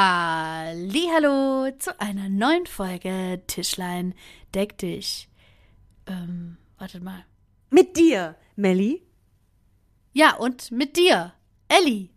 [0.00, 4.14] Hallo zu einer neuen Folge Tischlein
[4.54, 5.28] deck dich.
[6.06, 7.24] Ähm, wartet mal.
[7.70, 9.02] Mit dir, Melli.
[10.12, 11.32] Ja, und mit dir,
[11.66, 12.10] Elli.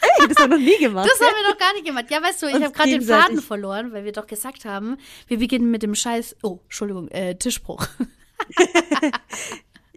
[0.00, 1.08] Hey, das haben wir noch nie gemacht.
[1.08, 2.06] Das haben wir noch gar nicht gemacht.
[2.10, 3.02] Ja, weißt du, ich habe gerade den.
[3.02, 4.96] Faden verloren, weil wir doch gesagt haben,
[5.28, 6.38] wir beginnen mit dem Scheiß.
[6.42, 7.86] Oh, Entschuldigung, äh, Tischbruch.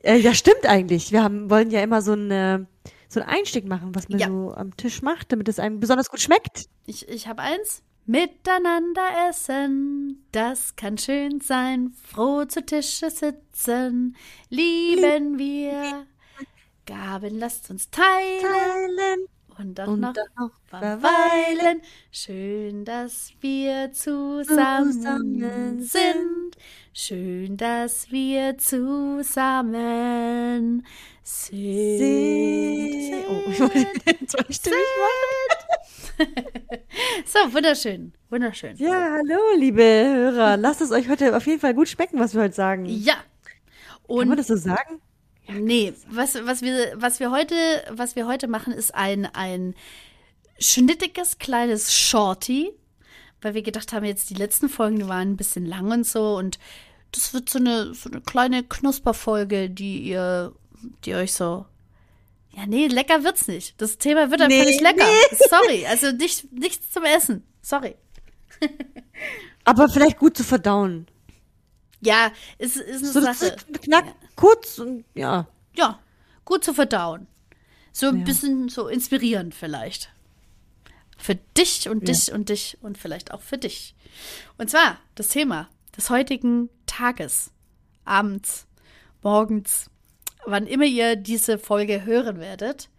[0.04, 1.12] Äh, ja, stimmt eigentlich.
[1.12, 2.66] Wir haben, wollen ja immer so ein,
[3.12, 4.28] so ein Einstieg machen, was man Ja.
[4.28, 6.66] so am Tisch macht, damit es einem besonders gut schmeckt.
[6.86, 7.84] Ich, ich habe eins.
[8.08, 11.94] Miteinander essen, das kann schön sein.
[12.04, 14.16] Froh zu Tische sitzen,
[14.50, 16.08] lieben wir.
[16.88, 19.28] Gaben lasst uns teilen Teilen
[19.60, 21.82] und auch und noch dann noch verweilen.
[22.12, 26.58] Schön, dass wir zusammen Zusammen sind.
[26.94, 30.86] Schön, dass wir zusammen
[31.24, 31.58] sind.
[31.58, 33.24] Sehen.
[33.30, 34.78] Oh, ich wollte zweistimmig
[37.26, 38.76] So, wunderschön, wunderschön.
[38.78, 40.58] Ja, hallo, liebe Hörer.
[40.58, 42.86] Lasst es euch heute auf jeden Fall gut schmecken, was wir heute sagen.
[42.86, 43.14] Ja.
[43.14, 43.24] Kann
[44.08, 45.02] man Und das so sagen?
[45.60, 47.56] nee, was, was, wir, was, wir heute,
[47.90, 49.76] was wir heute machen, ist ein, ein
[50.60, 52.72] schnittiges kleines Shorty,
[53.42, 56.60] weil wir gedacht haben, jetzt die letzten Folgen waren ein bisschen lang und so und
[57.12, 60.54] das wird so eine, so eine kleine Knusperfolge, die ihr,
[61.06, 61.66] die euch so.
[62.56, 63.80] Ja, nee, lecker wird's nicht.
[63.82, 65.06] Das Thema wird einfach Nee, nicht lecker.
[65.50, 65.86] Sorry.
[65.86, 67.44] Also nicht, nichts zum Essen.
[67.62, 67.96] Sorry.
[69.64, 71.08] Aber vielleicht gut zu verdauen.
[72.02, 73.56] Ja, ist, ist eine So, Sache.
[73.84, 74.06] knack,
[74.36, 75.48] kurz und ja.
[75.76, 76.00] Ja,
[76.46, 77.28] gut zu verdauen.
[77.94, 78.24] So ein Ja.
[78.26, 80.12] bisschen so inspirierend vielleicht.
[81.18, 82.14] Für dich und Ja.
[82.14, 83.96] dich und dich und vielleicht auch für dich.
[84.58, 87.52] Und zwar das Thema des heutigen Tages,
[88.04, 88.66] abends,
[89.22, 89.91] morgens,
[90.46, 92.90] wann immer ihr diese Folge hören werdet,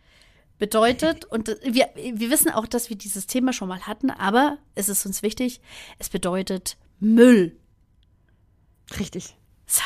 [0.58, 4.88] bedeutet, und wir, wir wissen auch, dass wir dieses Thema schon mal hatten, aber es
[4.88, 5.60] ist uns wichtig,
[5.98, 7.56] es bedeutet Müll.
[8.98, 9.36] Richtig.
[9.66, 9.82] So.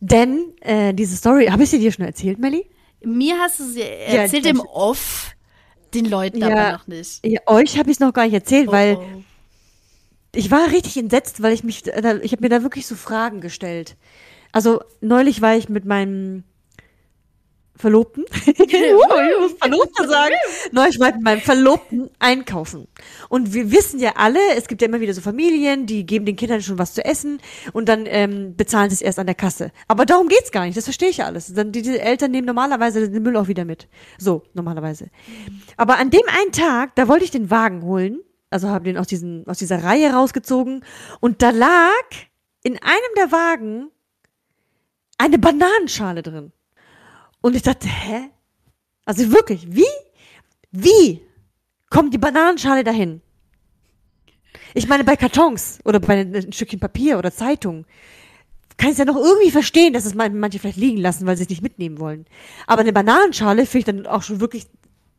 [0.00, 2.66] Denn äh, diese Story, habe ich sie dir schon erzählt, Melli?
[3.04, 5.34] Mir hast du sie erzählt ich- im Off,
[5.94, 6.48] den Leuten Ja.
[6.48, 7.24] aber noch nicht.
[7.26, 9.22] Ja, euch habe ich es noch gar nicht erzählt, weil Oh, oh.
[10.34, 13.40] ich war richtig entsetzt, weil ich mich, da- ich habe mir da wirklich so Fragen
[13.40, 13.96] gestellt.
[14.52, 16.44] Also neulich war ich mit meinem
[17.74, 20.34] Verlobten, uh, ich muss Verlobter sagen,
[20.72, 22.86] neulich ich mit meinem Verlobten einkaufen.
[23.28, 26.36] Und wir wissen ja alle, es gibt ja immer wieder so Familien, die geben den
[26.36, 27.40] Kindern schon was zu essen
[27.72, 29.72] und dann ähm, bezahlen sie es erst an der Kasse.
[29.88, 31.52] Aber darum geht's gar nicht, das verstehe ich ja alles.
[31.54, 33.88] Dann, die, die Eltern nehmen normalerweise den Müll auch wieder mit.
[34.18, 35.08] So, normalerweise.
[35.76, 39.06] Aber an dem einen Tag, da wollte ich den Wagen holen, also habe den aus,
[39.06, 40.84] diesen, aus dieser Reihe rausgezogen
[41.20, 42.04] und da lag
[42.62, 43.90] in einem der Wagen
[45.18, 46.52] eine Bananenschale drin.
[47.42, 48.30] Und ich dachte, hä?
[49.04, 49.84] Also wirklich, wie?
[50.70, 51.20] Wie
[51.90, 53.20] kommt die Bananenschale dahin?
[54.74, 57.84] Ich meine, bei Kartons oder bei ein Stückchen Papier oder Zeitung
[58.78, 61.36] kann ich es ja noch irgendwie verstehen, dass es man- manche vielleicht liegen lassen, weil
[61.36, 62.24] sie es nicht mitnehmen wollen.
[62.66, 64.66] Aber eine Bananenschale finde ich dann auch schon wirklich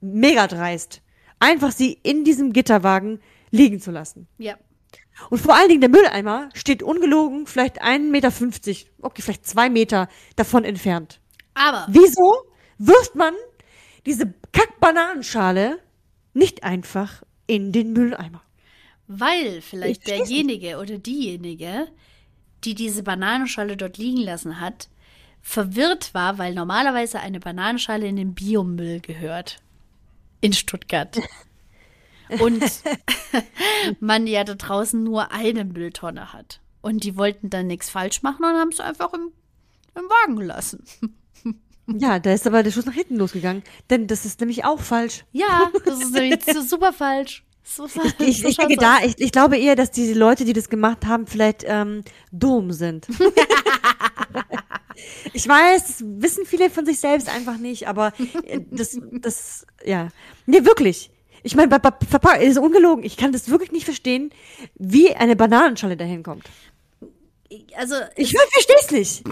[0.02, 1.02] mega dreist.
[1.40, 3.20] Einfach sie in diesem Gitterwagen
[3.52, 4.28] liegen zu lassen.
[4.40, 4.56] Ja.
[5.30, 8.32] Und vor allen Dingen der Mülleimer steht ungelogen vielleicht 1,50 Meter,
[9.02, 11.20] okay, vielleicht zwei Meter davon entfernt.
[11.54, 12.46] Aber Wieso
[12.78, 13.34] wirft man
[14.06, 15.80] diese Kack-Bananenschale
[16.34, 18.42] nicht einfach in den Mülleimer?
[19.08, 21.88] weil vielleicht derjenige oder diejenige,
[22.64, 24.90] die diese Bananenschale dort liegen lassen hat,
[25.42, 29.58] verwirrt war, weil normalerweise eine Bananenschale in den Biomüll gehört.
[30.42, 31.18] In Stuttgart.
[32.40, 32.64] Und
[34.00, 36.62] man ja da draußen nur eine Mülltonne hat.
[36.82, 39.32] Und die wollten dann nichts falsch machen und haben es einfach im,
[39.96, 40.84] im Wagen gelassen.
[41.88, 45.26] Ja, da ist aber der Schuss nach hinten losgegangen, denn das ist nämlich auch falsch.
[45.32, 47.44] Ja, das ist nämlich so super falsch.
[47.64, 47.86] So,
[48.20, 51.06] Ich, so ich denke da, ich, ich glaube eher, dass diese Leute, die das gemacht
[51.06, 53.08] haben, vielleicht ähm, dumm sind.
[55.34, 58.14] ich weiß, das wissen viele von sich selbst einfach nicht, aber
[58.46, 60.10] äh, das, das, ja.
[60.46, 61.10] Nee, wirklich.
[61.42, 63.04] Ich meine, bei, bei Verpackung, ist ungelogen.
[63.04, 64.32] Ich kann das wirklich nicht verstehen,
[64.76, 66.50] wie eine Bananenschale dahin kommt.
[67.76, 69.24] Also, Ich verstehe es nicht.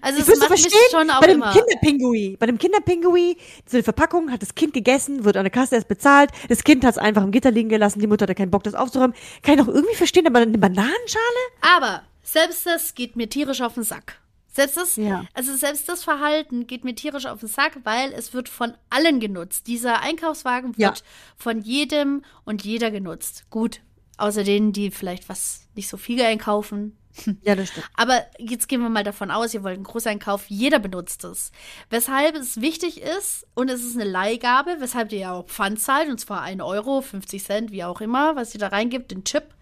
[0.00, 1.52] also Ich es müsste macht mich verstehen, schon auch bei dem immer.
[1.52, 3.36] Kinderpingui, bei dem Kinderpingui,
[3.66, 6.84] so eine Verpackung hat das Kind gegessen, wird an der Kasse erst bezahlt, das Kind
[6.84, 9.14] hat es einfach im Gitter liegen gelassen, die Mutter hatte keinen Bock, das aufzuräumen.
[9.42, 11.42] Kann ich noch irgendwie verstehen, aber eine Bananenschale?
[11.60, 14.20] Aber selbst das geht mir tierisch auf den Sack.
[14.52, 15.26] Selbst das, Ja.
[15.34, 19.20] also selbst das Verhalten geht mir tierisch auf den Sack, weil es wird von allen
[19.20, 19.66] genutzt.
[19.66, 20.88] Dieser Einkaufswagen Ja.
[20.88, 21.04] wird
[21.36, 23.44] von jedem und jeder genutzt.
[23.50, 23.80] Gut,
[24.16, 26.96] außer denen, die vielleicht was nicht so viel einkaufen.
[27.42, 27.86] Ja, das stimmt.
[27.94, 31.50] Aber jetzt gehen wir mal davon aus, ihr wollt einen Großeinkauf, jeder benutzt es.
[31.90, 36.08] Weshalb es wichtig ist, und es ist eine Leihgabe, weshalb ihr ja auch Pfand zahlt,
[36.08, 39.54] und zwar 1 Euro, 50 Cent, wie auch immer, was ihr da reingibt, den Chip.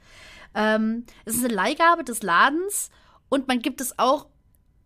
[0.55, 2.91] Ähm, es ist eine Leihgabe des Ladens
[3.29, 4.27] und man gibt es auch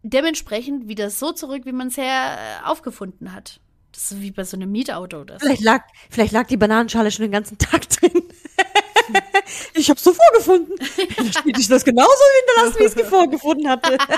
[0.03, 3.61] dementsprechend wieder so zurück, wie man es her äh, aufgefunden hat.
[3.93, 5.47] Das ist wie bei so einem Mietauto oder so.
[5.47, 8.23] Vielleicht lag, vielleicht lag die Bananenschale schon den ganzen Tag drin.
[9.75, 10.75] Ich habe so vorgefunden.
[11.17, 12.11] Da steht ich das genauso
[12.41, 13.97] hinterlassen, wie ich es vorgefunden hatte.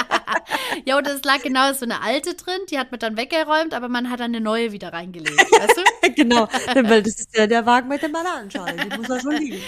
[0.84, 3.88] Ja, oder es lag genau so eine alte drin, die hat man dann weggeräumt, aber
[3.88, 6.12] man hat dann eine neue wieder reingelegt, weißt du?
[6.14, 8.76] genau, weil das ist ja der Wagen mit der Bananenschale.
[8.76, 9.60] Die muss da schon liegen.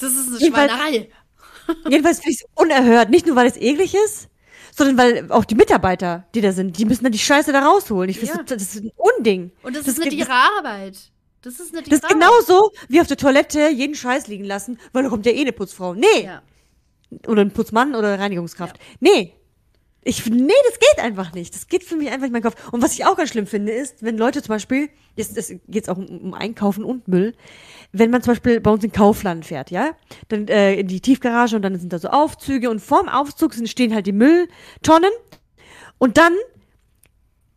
[0.00, 1.08] Das ist eine Jedenfalls- Schweinerei.
[1.88, 3.10] Jedenfalls finde ich es unerhört.
[3.10, 4.28] Nicht nur, weil es eklig ist,
[4.76, 8.08] sondern weil auch die Mitarbeiter, die da sind, die müssen dann die Scheiße da rausholen.
[8.10, 8.42] Ich finde, Ja.
[8.42, 9.50] das ist ein Unding.
[9.62, 10.96] Und das, ist nicht ihre Arbeit.
[11.42, 15.04] Das ist nicht Das ist genauso wie auf der Toilette jeden Scheiß liegen lassen, weil
[15.04, 15.94] da kommt ja eh eine Putzfrau.
[15.94, 16.24] Nee.
[16.24, 16.42] Ja.
[17.26, 18.78] Oder ein Putzmann oder eine Reinigungskraft.
[19.00, 19.34] Nee.
[20.02, 21.54] Ich, nee, das geht einfach nicht.
[21.54, 22.72] Das geht für mich einfach in meinen Kopf.
[22.72, 25.98] Und was ich auch ganz schlimm finde, ist, wenn Leute zum Beispiel, jetzt, geht auch
[25.98, 27.34] um, um Einkaufen und Müll,
[27.92, 29.90] wenn man zum Beispiel bei uns in Kaufland fährt, ja,
[30.28, 33.68] dann äh, in die Tiefgarage und dann sind da so Aufzüge und vorm Aufzug sind,
[33.68, 35.10] stehen halt die Mülltonnen
[35.98, 36.32] und dann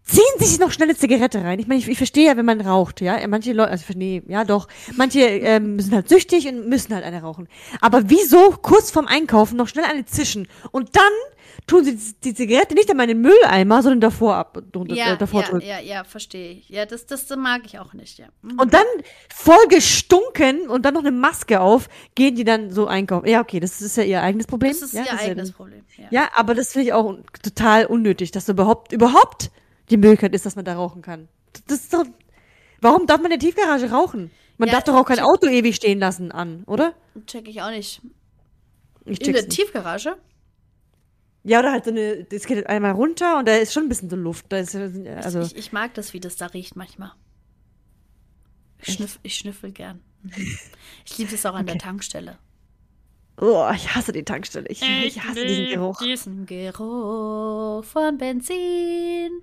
[0.03, 1.59] ziehen sie sich noch schnell eine Zigarette rein.
[1.59, 3.25] Ich meine, ich, ich verstehe ja, wenn man raucht, ja.
[3.27, 4.67] Manche Leute, also nee, ja doch.
[4.95, 7.47] Manche ähm, sind halt süchtig und müssen halt eine rauchen.
[7.79, 10.47] Aber wieso kurz vorm Einkaufen noch schnell eine zischen?
[10.71, 11.11] Und dann
[11.67, 15.41] tun sie die, Zigarette nicht einmal in den Mülleimer, sondern davor ab, Ja, äh, davor
[15.41, 15.67] ja, drücken.
[15.67, 16.69] ja, ja, verstehe ich.
[16.69, 18.27] Ja, das, das mag ich auch nicht, ja.
[18.41, 18.59] Mhm.
[18.59, 18.85] Und dann
[19.33, 23.27] voll gestunken und dann noch eine Maske auf, gehen die dann so einkaufen.
[23.27, 24.71] Ja, okay, das ist ja ihr eigenes Problem.
[24.71, 25.81] Das ist ja, ihr das ist ja eigenes Problem.
[25.97, 26.07] Ja.
[26.09, 29.51] Ja, aber das finde ich auch total unnötig, dass überhaupt, überhaupt
[29.91, 31.27] die Möglichkeit ist, dass man da rauchen kann.
[31.67, 32.05] Das ist doch,
[32.79, 34.31] warum darf man in der Tiefgarage rauchen?
[34.57, 36.93] Man Ja, darf doch auch kein Auto ewig stehen lassen an, oder?
[37.25, 38.01] Check ich auch nicht.
[39.05, 39.55] Ich In der nicht.
[39.55, 40.17] Tiefgarage?
[41.43, 44.09] Ja, oder halt so eine, das geht einmal runter und da ist schon ein bisschen
[44.09, 44.53] so Luft.
[44.53, 47.11] Ist, also, ich, ich mag das, wie das da riecht manchmal.
[48.83, 50.01] Ich, schnüff, ich schnüffel gern.
[51.05, 52.37] Ich liebe es auch an der Tankstelle.
[53.41, 54.67] Oh, ich hasse die Tankstelle.
[54.69, 55.99] Ich, ich hasse diesen Geruch.
[55.99, 59.41] Diesen Geruch von Benzin.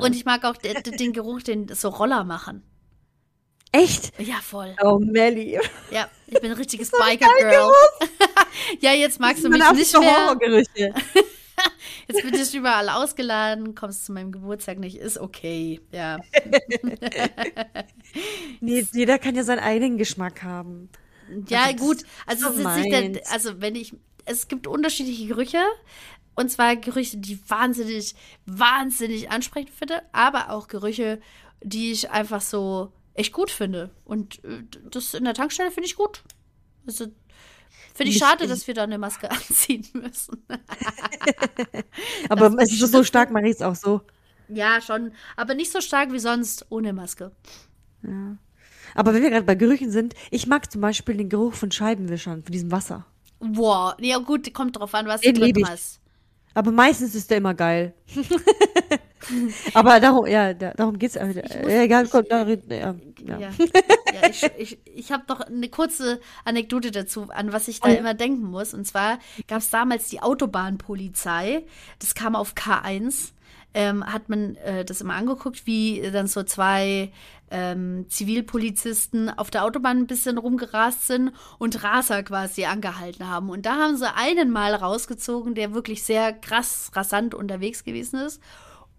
[0.00, 2.62] Und ich mag auch den, den Geruch, den so Roller machen.
[3.72, 4.18] Echt?
[4.18, 4.74] Ja, voll.
[4.82, 5.58] Oh, Melly.
[5.90, 7.70] Ja, ich bin ein richtiges Biker-Girl.
[8.80, 10.36] ja, jetzt magst du mich nicht mehr.
[12.08, 15.80] Jetzt bin ich überall ausgeladen, kommst zu meinem Geburtstag nicht, ist okay.
[15.92, 16.18] Ja.
[18.60, 20.90] Nee, jeder kann ja seinen eigenen Geschmack haben.
[21.48, 22.02] Ja, gut.
[22.02, 23.94] ist Also, so es ist nicht der, also wenn ich,
[24.24, 25.62] es gibt unterschiedliche Gerüche.
[26.36, 28.14] Und zwar Gerüche, die wahnsinnig,
[28.46, 31.20] wahnsinnig ansprechend finde, aber auch Gerüche,
[31.62, 33.90] die ich einfach so echt gut finde.
[34.04, 36.22] Und äh, das in der Tankstelle finde ich gut.
[36.86, 37.06] Also,
[37.94, 40.42] finde ich schade, dass wir da eine Maske anziehen müssen.
[42.28, 44.00] Aber es ist so stark, man riecht auch so.
[44.48, 45.12] ja, schon.
[45.36, 47.32] Aber nicht so stark wie sonst ohne Maske.
[48.94, 52.42] Aber wenn wir gerade bei Gerüchen sind, ich mag zum Beispiel den Geruch von Scheibenwischern,
[52.42, 53.06] von diesem Wasser.
[53.40, 53.94] Wow.
[54.00, 56.00] Ja, gut, kommt drauf an, was Den du drin hast.
[56.54, 57.94] Aber meistens ist der immer geil.
[59.74, 61.16] Aber darum, ja, da, darum geht's.
[61.16, 62.94] Äh, äh, egal, komm, da, red- ja,
[63.24, 63.38] ja.
[63.38, 63.50] Ja,
[64.12, 67.92] ja ich, ich, ich habe noch eine kurze Anekdote dazu, an was ich da Oh
[67.92, 68.74] immer denken muss.
[68.74, 71.64] Und zwar gab es damals die Autobahnpolizei.
[71.98, 73.32] Das kam auf K1.
[73.72, 77.12] Ähm, hat man äh, das immer angeguckt, wie dann so zwei
[77.50, 83.50] ähm, Zivilpolizisten auf der Autobahn ein bisschen rumgerast sind und Raser quasi angehalten haben.
[83.50, 88.40] Und da haben sie einen mal rausgezogen, der wirklich sehr krass rasant unterwegs gewesen ist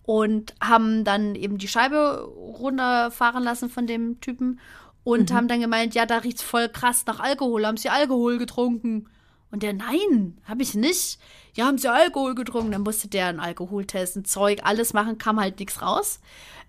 [0.03, 4.60] und haben dann eben die Scheibe runterfahren lassen von dem Typen
[5.03, 7.65] und haben dann gemeint, ja, da riecht's voll krass nach Alkohol.
[7.65, 9.08] Haben sie Alkohol getrunken?
[9.51, 11.20] Und der, nein, habe ich nicht.
[11.55, 12.72] Ja, haben sie Alkohol getrunken?
[12.72, 16.20] Dann musste der einen Alkoholtest, ein Zeug, alles machen, kam halt nichts raus.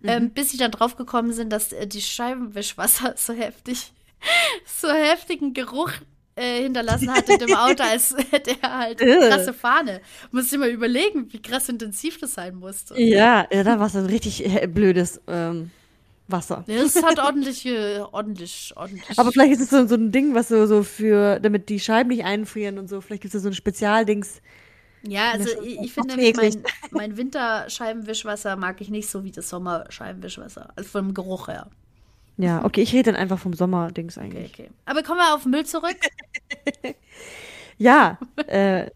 [0.04, 3.92] Ähm, bis sie dann drauf gekommen sind, dass äh, die Scheibenwischwasser so heftig,
[4.66, 5.92] so heftigen Geruch
[6.34, 9.28] äh, hinterlassen hat in dem Auto, als hätte er halt eine Ugh.
[9.28, 10.00] krasse Fahne.
[10.30, 13.00] Muss ich mal überlegen, wie krass intensiv das sein musste.
[13.00, 15.70] Ja, ja, da war es ein richtig äh, blödes ähm,
[16.26, 16.64] Wasser.
[16.66, 19.18] Ja, Das hat ordentlich, äh, ordentlich, ordentlich.
[19.18, 22.08] Aber vielleicht ist es so, so ein Ding, was so, so für, damit die Scheiben
[22.08, 23.00] nicht einfrieren und so.
[23.00, 24.40] Vielleicht gibt es so ein Spezialdings.
[25.06, 30.70] Ja, also ich, ich finde, mein, mein Winterscheibenwischwasser mag ich nicht so wie das Sommerscheibenwischwasser.
[30.76, 31.68] Also vom Geruch her.
[32.36, 34.52] Ja, okay, ich rede dann einfach vom Sommerdings Okay, eigentlich.
[34.54, 34.70] okay.
[34.86, 35.96] Aber kommen wir auf Müll zurück.
[37.78, 38.90] Ja, äh,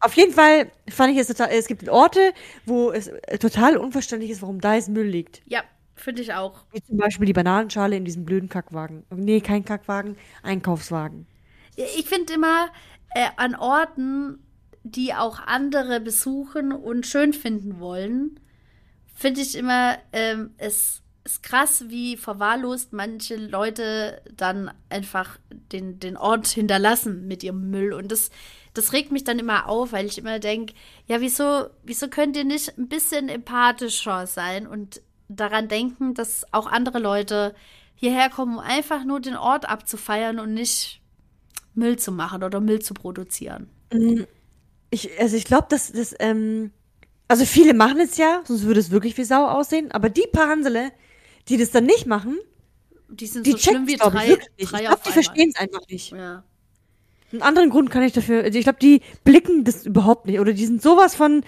[0.00, 2.32] auf jeden Fall fand ich es total, es gibt Orte,
[2.64, 5.42] wo es äh, total unverständlich ist, warum da jetzt Müll liegt.
[5.46, 5.64] Ja,
[5.94, 6.60] finde ich auch.
[6.72, 9.04] Wie zum Beispiel die Bananenschale in diesem blöden Kackwagen.
[9.10, 11.26] Nee, kein Kackwagen, Einkaufswagen.
[11.74, 12.68] Ich finde immer
[13.14, 14.38] äh, an Orten,
[14.90, 18.40] die auch andere besuchen und schön finden wollen,
[19.14, 25.38] finde ich immer, ähm, es ist krass, wie verwahrlost manche Leute dann einfach
[25.72, 27.92] den, den Ort hinterlassen mit ihrem Müll.
[27.92, 28.30] Und das,
[28.74, 30.74] das regt mich dann immer auf, weil ich immer denke,
[31.06, 36.66] ja, wieso, wieso könnt ihr nicht ein bisschen empathischer sein und daran denken, dass auch
[36.66, 37.54] andere Leute
[37.96, 41.00] hierher kommen, um einfach nur den Ort abzufeiern und nicht
[41.74, 43.68] Müll zu machen oder Müll zu produzieren.
[43.92, 44.22] Mm,
[44.96, 46.72] ich, also ich glaube, dass das, ähm,
[47.28, 50.48] also viele machen es ja, sonst würde es wirklich wie Sau aussehen, aber die paar
[50.48, 50.92] Hansele,
[51.48, 52.38] die das dann nicht machen,
[53.08, 55.82] Die sind die so schlimm checken wie drei, ich, Ich glaube, die verstehen es einfach
[55.88, 56.12] nicht.
[56.12, 56.44] Ja.
[57.32, 60.40] Einen anderen Grund kann ich dafür, also ich glaube, die blicken das überhaupt nicht.
[60.40, 61.44] Oder die sind sowas von,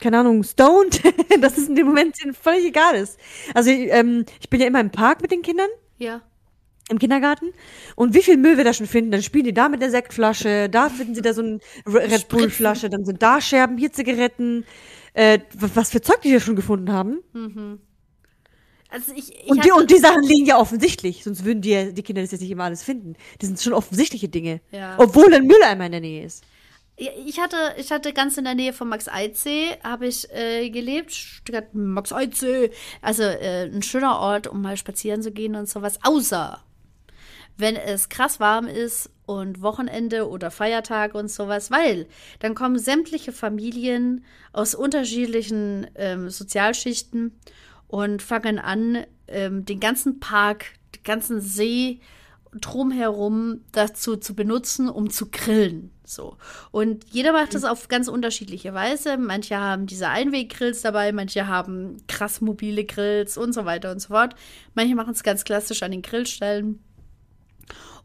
[0.00, 1.02] keine Ahnung, stoned,
[1.40, 3.18] dass es in dem Moment völlig egal ist.
[3.54, 6.22] Also ähm, ich bin ja immer im Park mit den Kindern, Ja.
[6.88, 7.52] Im Kindergarten.
[7.96, 10.68] Und wie viel Müll wir da schon finden, dann spielen die da mit der Sektflasche,
[10.68, 14.64] da finden sie da so eine Red Bull Flasche, dann sind da Scherben, hier Zigaretten,
[15.14, 17.18] äh, was für Zeug die hier schon gefunden haben.
[18.88, 22.02] Also ich, ich Und die, und die Sachen liegen ja offensichtlich, sonst würden die, die
[22.02, 23.16] Kinder das jetzt nicht immer alles finden.
[23.38, 24.60] Das sind schon offensichtliche Dinge.
[24.70, 24.94] Ja.
[24.98, 26.44] Obwohl ein Mülleimer in der Nähe ist.
[26.98, 31.12] Ich hatte, ich hatte ganz in der Nähe von Max Eidsee, habe ich äh, gelebt.
[31.12, 32.70] Stuttgart, Max Eidsee.
[33.02, 35.98] Also äh, ein schöner Ort, um mal spazieren zu gehen und sowas.
[36.02, 36.62] Außer,
[37.56, 42.06] wenn es krass warm ist und Wochenende oder Feiertag und sowas, weil
[42.38, 47.32] dann kommen sämtliche Familien aus unterschiedlichen ähm, Sozialschichten
[47.88, 52.00] und fangen an, ähm, den ganzen Park, den ganzen See
[52.60, 55.90] drumherum dazu zu benutzen, um zu grillen.
[56.04, 56.36] So.
[56.70, 59.16] Und jeder macht das auf ganz unterschiedliche Weise.
[59.18, 64.08] Manche haben diese Einweggrills dabei, manche haben krass mobile Grills und so weiter und so
[64.08, 64.34] fort.
[64.74, 66.80] Manche machen es ganz klassisch an den Grillstellen.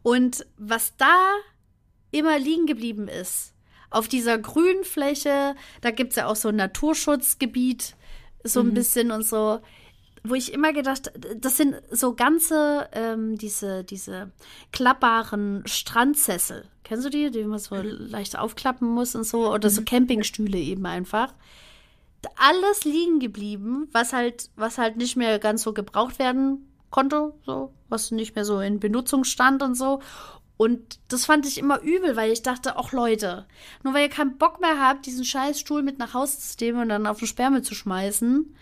[0.02, 1.34] Und was da
[2.10, 3.54] immer liegen geblieben ist,
[3.90, 7.94] auf dieser grünen Fläche, da gibt es ja auch so ein Naturschutzgebiet,
[8.44, 9.60] so ein bisschen und so,
[10.24, 14.30] wo ich immer gedacht, das sind so ganze, ähm, diese, diese
[14.72, 16.64] klappbaren Strandsessel.
[16.84, 19.52] Kennst du die, die man so leicht aufklappen muss und so?
[19.52, 21.34] Oder so Campingstühle eben einfach.
[22.36, 27.72] Alles liegen geblieben, was halt, was halt nicht mehr ganz so gebraucht werden konnte, so,
[27.92, 30.00] was nicht mehr so in Benutzung stand und so.
[30.56, 33.46] Und das fand ich immer übel, weil ich dachte, ach Leute,
[33.82, 36.80] nur weil ihr keinen Bock mehr habt, diesen scheiß Stuhl mit nach Hause zu nehmen
[36.80, 38.54] und dann auf den Sperrmüll zu schmeißen,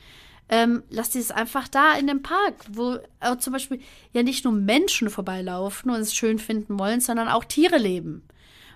[0.48, 3.80] ähm, lasst ihr es einfach da in dem Park, wo äh, zum Beispiel
[4.12, 8.22] ja nicht nur Menschen vorbeilaufen und es schön finden wollen, sondern auch Tiere leben.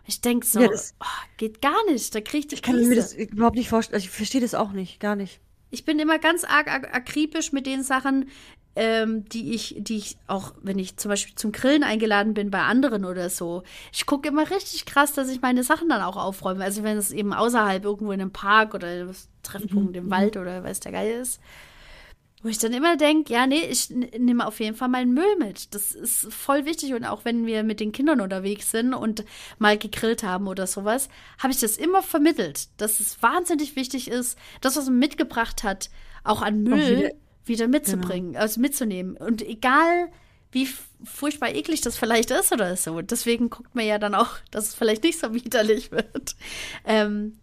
[0.07, 1.07] Ich denke so, Ja, oh,
[1.37, 3.97] geht gar nicht, da krieg ich Ich kann mir das überhaupt nicht vorstellen.
[3.97, 5.41] Also ich verstehe das auch nicht, gar nicht.
[5.71, 8.29] Ich bin immer ganz arg ak akribisch mit den Sachen,
[8.77, 12.63] ähm, die ich, die ich auch, wenn ich zum Beispiel zum Grillen eingeladen bin bei
[12.63, 13.63] anderen oder so.
[13.93, 16.65] Ich gucke immer richtig krass, dass ich meine Sachen dann auch aufräume.
[16.65, 20.65] Also wenn es eben außerhalb irgendwo in einem Park oder einem Treffpunkt im Wald oder
[20.65, 21.41] weiß der Geil ist.
[22.43, 25.75] Wo ich dann immer denke, ja, nee, ich nehme auf jeden Fall meinen Müll mit.
[25.75, 26.93] Das ist voll wichtig.
[26.93, 29.25] Und auch wenn wir mit den Kindern unterwegs sind und
[29.59, 34.37] mal gegrillt haben oder sowas, habe ich das immer vermittelt, dass es wahnsinnig wichtig ist,
[34.61, 35.89] das, was man mitgebracht hat,
[36.23, 37.13] auch an Müll
[37.47, 39.17] wieder- mitzubringen, also mitzunehmen.
[39.17, 40.11] Und egal,
[40.53, 40.69] wie
[41.05, 43.01] furchtbar eklig das vielleicht ist oder so.
[43.03, 46.37] Deswegen guckt man ja dann auch, dass es vielleicht nicht so widerlich wird.
[46.85, 47.39] Ähm,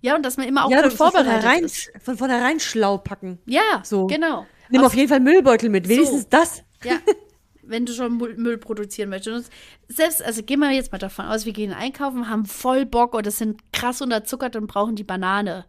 [0.00, 1.90] ja, und dass man immer auch ja, gut du von vorbereitet vornherein, ist.
[2.02, 3.38] von vornherein schlau packen.
[3.46, 4.06] Ja, So.
[4.06, 4.46] genau.
[4.68, 5.88] Nimm Aus- auf jeden Fall Müllbeutel mit.
[5.88, 6.26] Wenigstens So.
[6.30, 6.62] das.
[6.84, 6.98] Ja,
[7.62, 9.50] wenn du schon Müll, produzieren möchtest.
[9.88, 13.30] Selbst, also gehen wir jetzt mal davon aus, wir gehen einkaufen, haben voll Bock oder
[13.30, 15.64] sind krass unterzuckert und brauchen die Banane.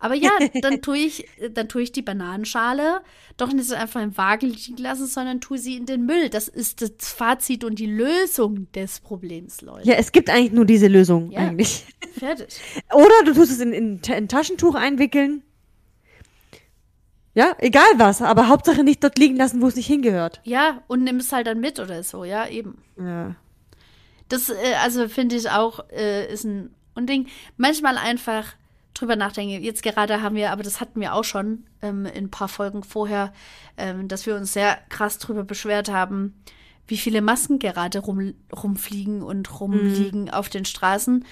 [0.00, 0.30] Aber ja,
[0.62, 3.02] dann tue ich, dann tue ich die Bananenschale
[3.36, 6.30] doch nicht so einfach im Wagen liegen lassen, sondern tue sie in den Müll.
[6.30, 9.86] Das ist das Fazit und die Lösung des Problems, Leute.
[9.88, 11.40] Ja, es gibt eigentlich nur diese Lösung, Ja.
[11.40, 11.84] eigentlich.
[12.18, 12.60] Fertig.
[12.92, 15.42] Oder du tust es in, in, in Taschentuch einwickeln.
[17.32, 20.40] Ja, egal was, aber Hauptsache nicht dort liegen lassen, wo es nicht hingehört.
[20.44, 22.78] Ja, und nimm es halt dann mit oder so, ja, eben.
[22.98, 23.36] Ja.
[24.28, 27.28] Das, äh, also finde ich auch, äh, ist ein Unding.
[27.56, 28.54] Manchmal einfach
[28.94, 29.62] drüber nachdenken.
[29.62, 32.82] Jetzt gerade haben wir, aber das hatten wir auch schon ähm, in ein paar Folgen
[32.82, 33.32] vorher,
[33.76, 36.42] ähm, dass wir uns sehr krass drüber beschwert haben,
[36.86, 41.24] wie viele Masken gerade rum, rumfliegen und rumliegen auf den Straßen.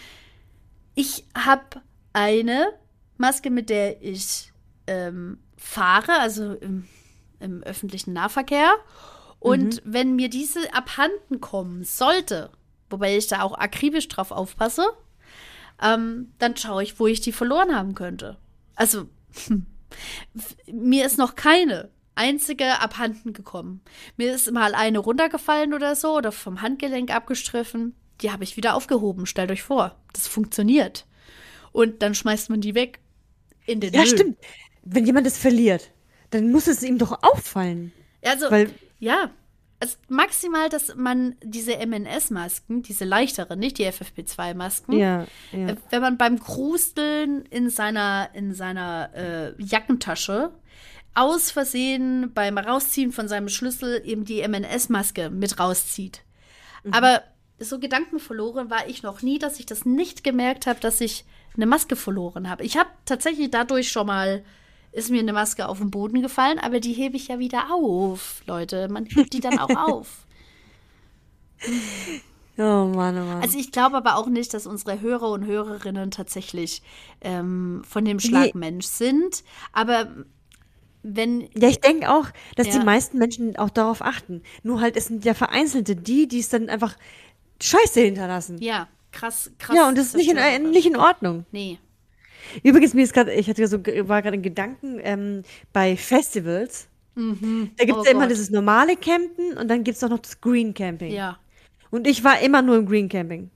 [0.94, 2.68] Ich habe eine
[3.16, 4.52] Maske, mit der ich
[4.86, 6.86] ähm, fahre, also im,
[7.40, 8.70] im öffentlichen Nahverkehr.
[9.40, 12.50] Und wenn mir diese abhanden kommen sollte,
[12.90, 14.86] wobei ich da auch akribisch drauf aufpasse,
[15.82, 18.36] ähm, dann schaue ich, wo ich die verloren haben könnte.
[18.76, 19.08] Also,
[20.70, 23.80] mir ist noch keine einzige abhanden gekommen.
[24.16, 27.94] Mir ist mal eine runtergefallen oder so oder vom Handgelenk abgestriffen.
[28.20, 29.26] die habe ich wieder aufgehoben.
[29.26, 31.06] Stellt euch vor, das funktioniert.
[31.70, 32.98] Und dann schmeißt man die weg
[33.66, 34.08] in den Ja, Müll.
[34.08, 34.38] stimmt.
[34.82, 35.92] Wenn jemand das verliert,
[36.30, 37.92] dann muss es ihm doch auffallen.
[38.24, 39.30] Also, Weil- ja.
[39.80, 45.68] Also maximal, dass man diese MNS-Masken, diese leichteren, nicht die FFP2-Masken, Ja, ja.
[45.68, 50.50] äh, wenn man beim Krusteln in seiner, in seiner äh, Jackentasche
[51.14, 56.22] aus Versehen beim Rausziehen von seinem Schlüssel eben die MNS-Maske mit rauszieht.
[56.90, 57.22] Aber
[57.58, 61.24] so gedankenverloren war ich noch nie, dass ich das nicht gemerkt habe, dass ich
[61.56, 62.64] eine Maske verloren habe.
[62.64, 64.44] Ich habe tatsächlich dadurch schon mal,
[64.98, 68.42] ist mir eine Maske auf den Boden gefallen, aber die hebe ich ja wieder auf,
[68.46, 68.88] Leute.
[68.88, 70.26] Man hebt die dann auch auf.
[72.56, 72.62] Oh
[72.92, 73.42] Mann, oh Mann.
[73.42, 76.82] Also ich glaube aber auch nicht, dass unsere Hörer und Hörerinnen tatsächlich
[77.20, 79.44] ähm, von dem Schlag Mensch sind.
[79.72, 80.08] Aber
[81.04, 82.26] wenn ja, ich denke auch,
[82.56, 82.78] dass Ja.
[82.80, 84.42] die meisten Menschen auch darauf achten.
[84.64, 86.96] Nur halt, es sind ja vereinzelte die, die es dann einfach
[87.62, 88.58] Scheiße hinterlassen.
[88.60, 89.76] ja, krass, krass.
[89.76, 91.46] Ja, und das ist nicht in, nicht in Ordnung.
[91.52, 91.78] Nee.
[92.62, 93.78] Übrigens, mir ist gerade, ich hatte so,
[94.08, 96.88] war gerade in Gedanken ähm, bei Festivals.
[97.76, 98.30] Da gibt es Oh ja immer Gott.
[98.30, 101.10] dieses normale Campen und dann gibt es auch noch das Green Camping.
[101.12, 101.38] Ja.
[101.90, 103.50] Und ich war immer nur im Green Camping.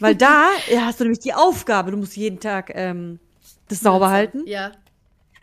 [0.00, 0.48] Weil da
[0.80, 3.20] hast du nämlich die Aufgabe, du musst jeden Tag ähm,
[3.68, 4.42] das sauber halten.
[4.46, 4.72] Ja.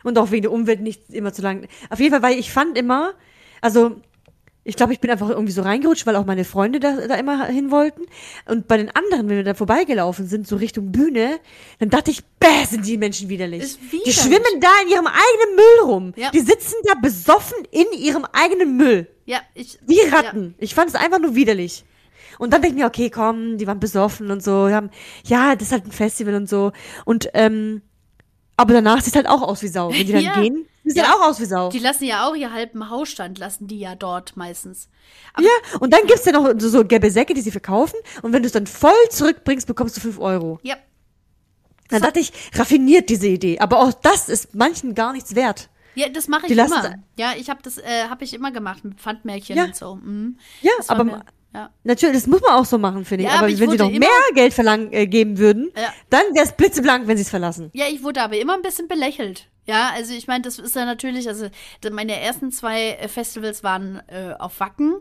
[0.04, 1.66] Und auch wegen der Umwelt nicht immer zu lang.
[1.88, 3.14] Auf jeden Fall, weil ich fand immer,
[3.60, 4.02] also
[4.64, 7.46] ich glaube, ich bin einfach irgendwie so reingerutscht, weil auch meine Freunde da, da immer
[7.46, 8.02] hin wollten.
[8.46, 11.40] Und bei den anderen, wenn wir da vorbeigelaufen sind, so Richtung Bühne,
[11.80, 13.62] dann dachte ich, bäh, sind die Menschen widerlich.
[13.62, 14.14] Ist Die widerlich.
[14.16, 16.12] schwimmen da in ihrem eigenen Müll rum.
[16.16, 16.30] Ja.
[16.30, 19.08] Die sitzen da besoffen in ihrem eigenen Müll.
[19.24, 19.78] Ja, ich.
[19.86, 20.54] Wie Ratten.
[20.58, 21.84] Ich fand es einfach nur widerlich.
[22.38, 24.68] Und dann denke ich mir, okay, komm, die waren besoffen und so.
[24.70, 24.90] Haben,
[25.24, 26.72] ja, das ist halt ein Festival und so.
[27.04, 27.82] Und, ähm,
[28.56, 29.90] aber danach sieht halt auch aus wie Sau.
[29.92, 30.40] Wenn die dann Ja.
[30.40, 31.08] gehen, sieht Ja.
[31.08, 31.68] halt auch aus wie Sau.
[31.70, 34.88] Die lassen ja auch ihr halben Hausstand, lassen die ja dort meistens.
[35.34, 37.96] Aber Ja, und dann gibt's ja noch so, so gelbe Säcke, die sie verkaufen.
[38.22, 40.58] Und wenn du es dann voll zurückbringst, bekommst du 5 Euro.
[40.62, 40.76] ja,
[41.88, 43.58] Dann dachte ich, raffiniert diese Idee.
[43.58, 45.68] Aber auch das ist manchen gar nichts wert.
[45.94, 46.94] ja, das mache ich Die immer.
[47.18, 49.64] Ja, ich habe das, äh, habe ich immer gemacht mit Pfandmärkchen Ja.
[49.64, 49.96] und so.
[49.96, 50.38] Mhm.
[50.62, 51.24] Ja, aber mir-
[51.54, 51.70] ja.
[51.84, 53.28] natürlich, das muss man auch so machen, finde ich.
[53.30, 55.92] Ja, aber, aber ich wenn sie noch mehr Geld verlangen, äh, geben würden, Ja.
[56.10, 57.70] dann wäre es blitzeblank, wenn sie es verlassen.
[57.74, 59.48] Ja, ich wurde aber immer ein bisschen belächelt.
[59.66, 61.48] Ja, also ich meine, das ist ja natürlich, also
[61.90, 64.94] meine ersten zwei äh, Festivals waren äh, auf Wacken.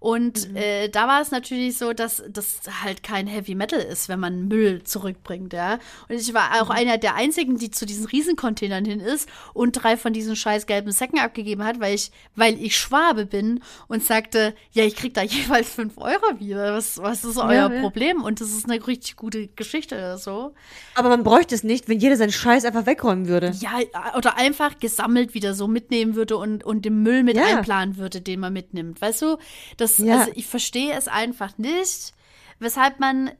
[0.00, 4.20] Und äh, da war es natürlich so, dass das halt kein Heavy Metal ist, wenn
[4.20, 5.78] man Müll zurückbringt, ja.
[6.08, 9.96] Und ich war auch einer der einzigen, die zu diesen Riesencontainern hin ist und drei
[9.96, 14.54] von diesen scheiß gelben Säcken abgegeben hat, weil ich, weil ich Schwabe bin und sagte,
[14.70, 16.74] ja, ich krieg da jeweils fünf Euro wieder.
[16.74, 17.80] Was, was ist euer ja.
[17.80, 18.22] Problem?
[18.22, 20.54] Und das ist eine richtig gute Geschichte oder so.
[20.94, 23.52] Aber man bräuchte es nicht, wenn jeder seinen Scheiß einfach wegräumen würde.
[23.58, 23.70] Ja,
[24.16, 27.56] oder einfach gesammelt wieder so mitnehmen würde und, und den Müll mit Ja.
[27.58, 29.00] einplanen würde, den man mitnimmt.
[29.00, 29.38] Weißt du,
[29.76, 30.18] das, Ja.
[30.20, 32.12] also ich verstehe es einfach nicht,
[32.58, 33.30] weshalb man,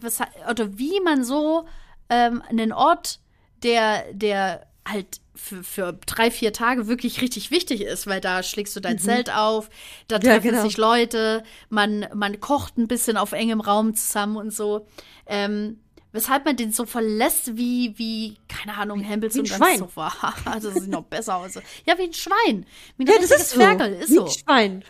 [0.00, 1.66] weshalb, oder wie man so
[2.08, 3.20] ähm, einen Ort,
[3.62, 8.74] der, der halt für, für drei, vier Tage wirklich richtig wichtig ist, weil da schlägst
[8.74, 9.68] du dein Zelt auf,
[10.08, 10.22] da Mhm.
[10.24, 10.62] Ja, treffen genau.
[10.62, 14.86] sich Leute, man, man kocht ein bisschen auf engem Raum zusammen und so.
[15.26, 15.80] Ähm,
[16.12, 19.78] weshalb man den so verlässt wie, wie keine Ahnung, Hempels wie und Schwein.
[19.80, 20.34] so war.
[20.44, 21.54] Das sieht noch besser aus.
[21.86, 22.66] Ja, wie ein Schwein.
[22.96, 23.60] Wie ein Ja, das ist so.
[23.60, 23.92] Ferkel.
[23.94, 24.24] Ist Wie so.
[24.24, 24.84] ein Schwein.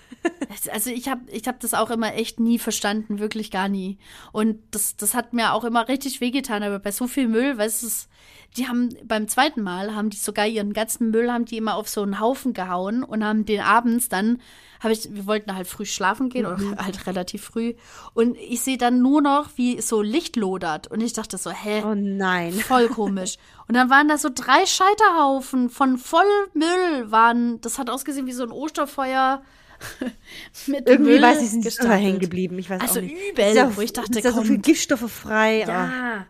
[0.72, 3.98] Also ich habe ich hab das auch immer echt nie verstanden, wirklich gar nie.
[4.33, 7.83] Und das, das hat mir auch immer richtig wehgetan, aber bei so viel Müll, weißt
[7.83, 8.09] du, es-
[8.56, 11.88] die haben beim zweiten Mal, haben die sogar ihren ganzen Müll, haben die immer auf
[11.88, 14.40] so einen Haufen gehauen und haben den abends dann,
[14.80, 16.72] habe ich, wir wollten halt früh schlafen gehen Mhm.
[16.72, 17.74] oder halt relativ früh
[18.14, 21.82] und ich sehe dann nur noch, wie so Licht lodert und ich dachte so, hä?
[21.87, 22.52] Oh nein.
[22.52, 23.37] Voll komisch.
[23.68, 28.32] Und dann waren da so drei Scheiterhaufen von voll Müll waren, das hat ausgesehen wie
[28.32, 29.42] so ein Osterfeuer
[30.66, 32.58] mit Irgendwie Müll weiß ich, sind die hängen geblieben.
[32.58, 33.14] Ich weiß Also auch nicht.
[33.30, 35.64] übel, Ist ja, wo ich dachte, ist ja so viel Giftstoffe frei.
[35.68, 36.24] Oh.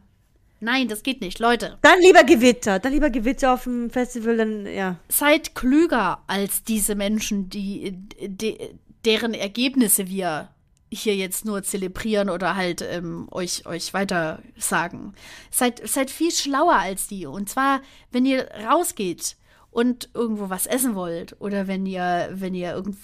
[0.60, 1.38] Nein, das geht nicht.
[1.38, 2.78] Leute, Dann lieber Gewitter.
[2.78, 4.36] Dann lieber Gewitter auf dem Festival.
[4.36, 4.96] Dann, ja.
[5.08, 8.58] seid klüger als diese Menschen, die, die
[9.04, 10.48] deren Ergebnisse wir
[10.90, 15.14] hier jetzt nur zelebrieren oder halt ähm, euch, euch weiter sagen.
[15.50, 17.26] Seid, seid viel schlauer als die.
[17.26, 19.36] Und zwar, wenn ihr rausgeht
[19.70, 22.96] und irgendwo was essen wollt oder wenn ihr, wenn ihr irgend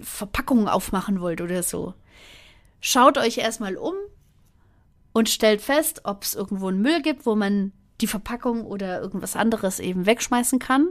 [0.00, 1.94] Verpackungen aufmachen wollt oder so.
[2.80, 3.94] Schaut euch erstmal um
[5.12, 9.36] und stellt fest, ob es irgendwo einen Müll gibt, wo man die Verpackung oder irgendwas
[9.36, 10.88] anderes eben wegschmeißen kann.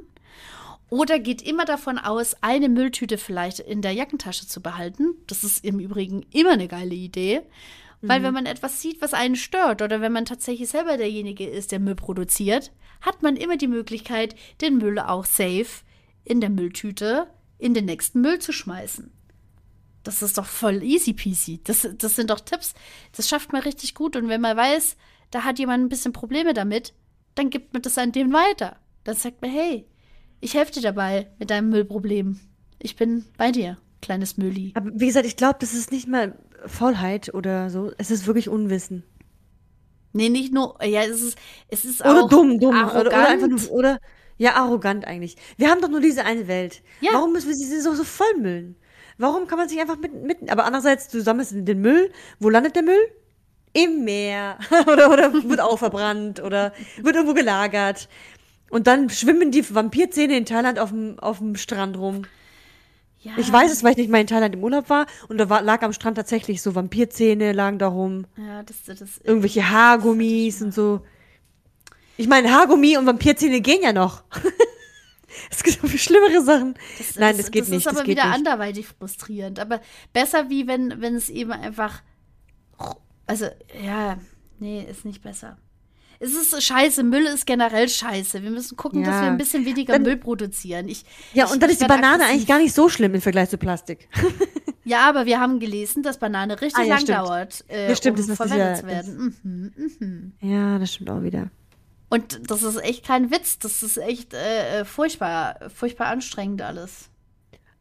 [0.89, 5.15] Oder geht immer davon aus, eine Mülltüte vielleicht in der Jackentasche zu behalten.
[5.27, 7.41] Das ist im Übrigen immer eine geile Idee.
[8.01, 11.73] Weil wenn man etwas sieht, was einen stört, oder wenn man tatsächlich selber derjenige ist,
[11.73, 15.83] der Müll produziert, hat man immer die Möglichkeit, den Müll auch safe
[16.23, 17.27] in der Mülltüte
[17.57, 19.11] in den nächsten Müll zu schmeißen.
[20.03, 21.59] Das ist doch voll easy peasy.
[21.63, 22.73] Das, das sind doch Tipps.
[23.15, 24.15] Das schafft man richtig gut.
[24.15, 24.95] Und wenn man weiß,
[25.31, 26.93] da hat jemand ein bisschen Probleme damit,
[27.35, 28.77] dann gibt man das an dem weiter.
[29.03, 29.85] Dann sagt man, hey,
[30.39, 32.39] ich helfe dir dabei mit deinem Müllproblem.
[32.79, 34.71] Ich bin bei dir, kleines Mülli.
[34.75, 37.91] Aber wie gesagt, ich glaube, das ist nicht mal Faulheit oder so.
[37.97, 39.03] Es ist wirklich Unwissen.
[40.13, 42.73] Nee, nicht nur, ja, es ist, es ist Oder auch dumm, dumm.
[42.73, 43.07] arrogant.
[43.07, 43.99] Oder, oder einfach nur, oder,
[44.37, 45.35] ja, arrogant eigentlich.
[45.57, 46.81] Wir haben doch nur diese eine Welt.
[47.01, 47.11] Ja.
[47.13, 48.75] Warum müssen wir sie so, so vollmüllen?
[49.19, 52.77] Warum kann man sich einfach mit, mit, aber andererseits, du sammelst den Müll, wo landet
[52.77, 53.11] der Müll?
[53.73, 54.57] Im Meer.
[54.87, 58.07] oder, oder wird auch verbrannt oder wird irgendwo gelagert.
[58.69, 62.21] Und dann schwimmen die Vampirzähne in Thailand auf dem, auf dem Strand rum.
[63.19, 65.49] ja, Ich weiß es, weil ich nicht mal in Thailand im Urlaub war und da
[65.49, 68.25] war, lag am Strand tatsächlich so Vampirzähne lagen da rum.
[68.37, 71.01] Ja, das, das, Irgendwelche Haargummis und so.
[72.15, 74.23] Ich meine, Haargummi und Vampirzähne gehen ja noch.
[75.51, 76.75] Es gibt viel schlimmere Sachen.
[76.97, 77.79] Das, Nein, das, geht das nicht.
[77.79, 78.33] ist aber das wieder nicht.
[78.35, 79.59] anderweitig frustrierend.
[79.59, 79.81] Aber
[80.13, 82.01] besser wie wenn, wenn es eben einfach.
[83.25, 83.47] Also,
[83.83, 84.17] ja,
[84.59, 85.57] nee, ist nicht besser.
[86.21, 87.03] Es ist scheiße.
[87.03, 88.43] Müll ist generell scheiße.
[88.43, 89.21] Wir müssen gucken, dass Ja.
[89.21, 90.89] wir ein bisschen weniger Dann- Müll produzieren.
[90.89, 92.31] Ich, Ja, ich, und dann ist die Banane aggressiv.
[92.33, 94.09] eigentlich gar nicht so schlimm im Vergleich zu Plastik.
[94.85, 97.17] Ja, aber wir haben gelesen, dass Banane richtig Ah, ja, lang stimmt.
[97.19, 99.35] dauert, äh, Ja, stimmt, um das verwendet zu werden.
[99.43, 100.31] Mhm, mhm.
[100.41, 101.51] ja, das stimmt auch wieder.
[102.09, 103.59] Und das ist echt kein Witz.
[103.59, 107.09] Das ist echt äh, äh, furchtbar, furchtbar anstrengend alles.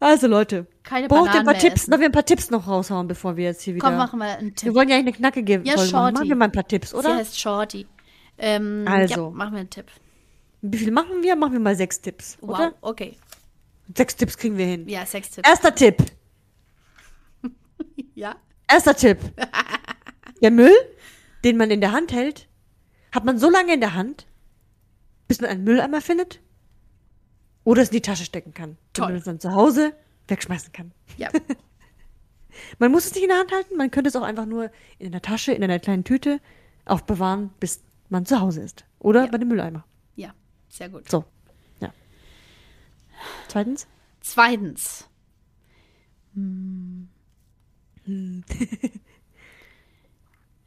[0.01, 1.87] Also Leute, Keine braucht ihr ein paar Tipps?
[1.87, 3.87] Sollen wir ein paar Tipps noch raushauen, bevor wir jetzt hier wieder.
[3.87, 4.75] Komm, machen wir einen wir Tipp.
[4.75, 5.89] wollen ja eigentlich eine knackige Ja, Folge machen.
[5.91, 6.13] Shorty.
[6.15, 7.17] Machen wir mal ein paar Tipps, Sie oder?
[7.17, 7.87] heißt Shorty.
[8.39, 9.25] Ähm, Also.
[9.25, 9.87] Ja, machen wir einen Tipp.
[10.61, 11.35] Wie viel machen wir?
[11.35, 12.75] Machen wir mal sechs Tipps, Wow, oder?
[12.83, 13.17] okay.
[13.97, 14.89] Sechs Tipps kriegen wir hin.
[14.89, 15.47] Ja, Sextipp.
[15.47, 15.97] Erster Tipp.
[18.15, 18.37] Ja.
[18.71, 19.19] Erster Tipp.
[20.43, 20.75] Der Müll,
[21.45, 22.49] den man in der Hand hält,
[23.13, 24.27] hat man so lange in der Hand,
[25.29, 26.41] bis man einen Mülleimer findet
[27.65, 29.09] oder es in die Tasche stecken kann, Toll.
[29.09, 29.95] damit man es dann zu Hause
[30.29, 30.93] wegschmeißen kann.
[31.17, 31.31] Ja.
[32.79, 35.13] Man muss es nicht in der Hand halten, man könnte es auch einfach nur in
[35.13, 36.41] der Tasche, in einer kleinen Tüte
[36.87, 38.85] aufbewahren, bis man zu Hause ist.
[38.99, 39.31] Oder Ja.
[39.31, 39.85] bei dem Mülleimer.
[40.17, 40.35] ja,
[40.69, 41.09] sehr gut.
[41.09, 41.25] So.
[41.81, 41.93] Ja.
[43.47, 43.87] Zweitens?
[44.23, 45.09] Zweitens.
[46.35, 47.09] Hm.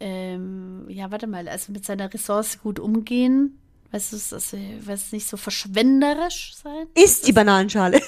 [0.02, 1.48] ähm, ja, warte mal.
[1.48, 3.60] Also mit seiner Ressource gut umgehen.
[3.92, 6.88] Weißt du, äh, weiß nicht, so verschwenderisch sein.
[6.96, 8.02] Ist die Bananenschale.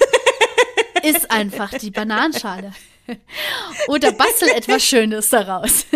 [1.02, 2.72] Ist einfach die Bananenschale.
[3.88, 5.86] Oder bastel etwas Schönes daraus.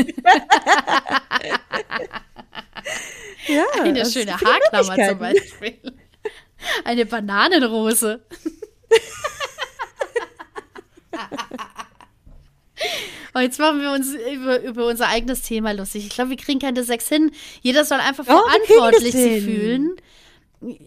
[3.48, 3.64] ja.
[3.82, 5.18] Eine schöne Haarklammer zum.
[5.18, 5.80] Beispiel.
[6.84, 8.24] Eine Bananenrose.
[13.34, 16.06] Oh, jetzt machen wir uns über, über unser eigenes Thema lustig.
[16.06, 17.30] Ich glaube, wir kriegen keine Sechs hin.
[17.60, 19.96] Jeder soll einfach kriegen verantwortlich sich fühlen,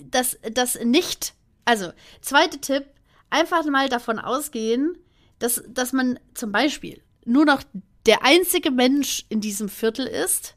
[0.10, 1.34] dass das nicht.
[1.65, 2.86] Also, zweiter Tipp:
[3.30, 4.97] einfach mal davon ausgehen,
[5.39, 7.63] dass, dass man zum Beispiel nur noch
[8.06, 10.56] der einzige Mensch in diesem Viertel ist.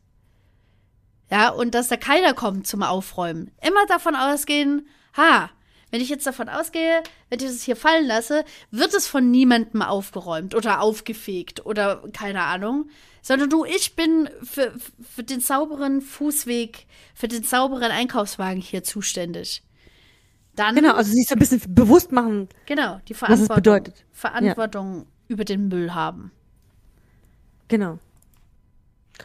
[1.30, 3.50] Ja, und dass da keiner kommt zum Aufräumen.
[3.66, 5.50] Immer davon ausgehen, ha,
[5.94, 9.80] wenn ich jetzt davon ausgehe, wenn ich das hier fallen lasse, wird es von niemandem
[9.80, 12.88] aufgeräumt oder aufgefegt oder keine Ahnung,
[13.22, 14.74] sondern du, ich bin für,
[15.14, 19.62] für den sauberen Fußweg, für den sauberen Einkaufswagen hier zuständig.
[20.56, 22.48] Dann, Genau, also sich so ein bisschen bewusst machen.
[22.66, 24.04] genau, die es Verantwortung, bedeutet.
[24.10, 26.32] Verantwortung über den Müll haben.
[27.68, 28.00] Genau.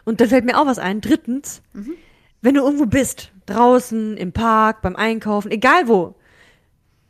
[0.05, 1.01] Und dann fällt mir auch was ein.
[1.01, 1.95] Drittens, Mhm.
[2.43, 6.13] wenn du irgendwo bist, draußen, im Park, beim Einkaufen, egal wo,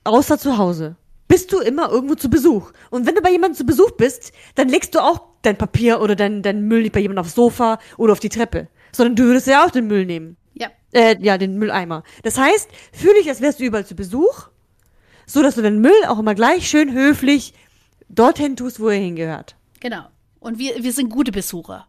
[0.04, 0.96] außer zu Hause,
[1.28, 2.72] bist du immer irgendwo zu Besuch.
[2.90, 6.16] Und wenn du bei jemandem zu Besuch bist, dann legst du auch dein Papier oder
[6.16, 8.68] dein, dein Müll nicht bei jemandem aufs Sofa oder auf die Treppe.
[8.92, 10.38] Sondern du würdest ja auch den Müll nehmen.
[10.56, 12.04] Ja, Äh, ja, den Mülleimer.
[12.24, 14.48] Das heißt, fühl dich, als wärst du überall zu Besuch,
[15.28, 17.54] so dass du den Müll auch immer gleich schön höflich
[18.10, 19.56] dorthin tust, wo er hingehört.
[19.80, 20.06] genau.
[20.42, 21.86] Und wir, wir sind gute Besucher.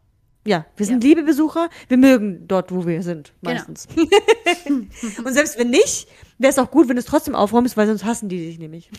[0.46, 3.54] Ja, wir sind liebe Besucher, wir mögen dort, wo wir sind, Genau.
[3.54, 3.86] meistens.
[4.66, 8.04] Und selbst wenn nicht, wäre es auch gut, wenn du es trotzdem aufräumst, weil sonst
[8.04, 8.90] hassen die dich nämlich.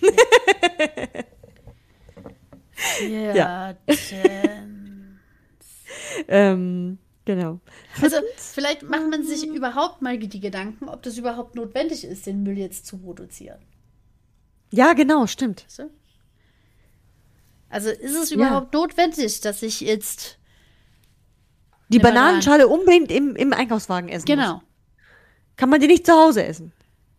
[3.09, 3.73] Ja.
[4.11, 5.19] denn-
[6.27, 7.59] ähm, genau.
[8.01, 12.43] Also vielleicht macht man sich überhaupt mal die Gedanken, ob das überhaupt notwendig ist, den
[12.43, 13.59] Müll jetzt zu produzieren.
[14.71, 15.65] Ja, genau, stimmt.
[17.69, 20.37] Also ist es überhaupt notwendig, dass ich jetzt
[21.91, 22.09] Die Eine.
[22.09, 24.43] Bananenschale unbedingt im, im Einkaufswagen essen muss.
[24.43, 24.61] genau
[25.57, 26.71] Kann man die nicht zu Hause essen?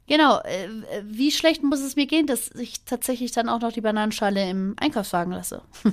[0.08, 0.68] genau äh,
[1.04, 4.74] wie schlecht muss es mir gehen, dass ich tatsächlich dann auch noch die Bananenschale im
[4.78, 5.62] Einkaufswagen lasse?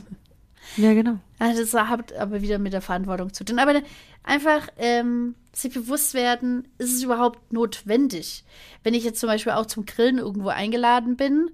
[0.78, 1.18] Ja, genau.
[1.40, 3.60] Ja, das hat aber wieder mit der Verantwortung zu tun.
[3.60, 3.82] Aber
[4.24, 8.44] einfach ähm, sich bewusst werden, ist es überhaupt notwendig?
[8.84, 11.50] Wenn ich jetzt zum Beispiel auch zum Grillen irgendwo eingeladen bin,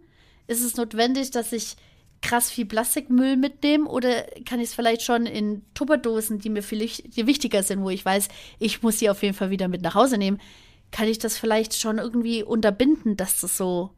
[0.48, 1.78] ist es notwendig, dass ich
[2.26, 7.16] krass viel Plastikmüll mitnehmen oder kann ich es vielleicht schon in Tupperdosen, die mir vielleicht
[7.16, 9.94] die wichtiger sind, wo ich weiß, ich muss die auf jeden Fall wieder mit nach
[9.94, 10.42] Hause nehmen,
[10.92, 13.92] kann ich das vielleicht schon irgendwie unterbinden, dass das so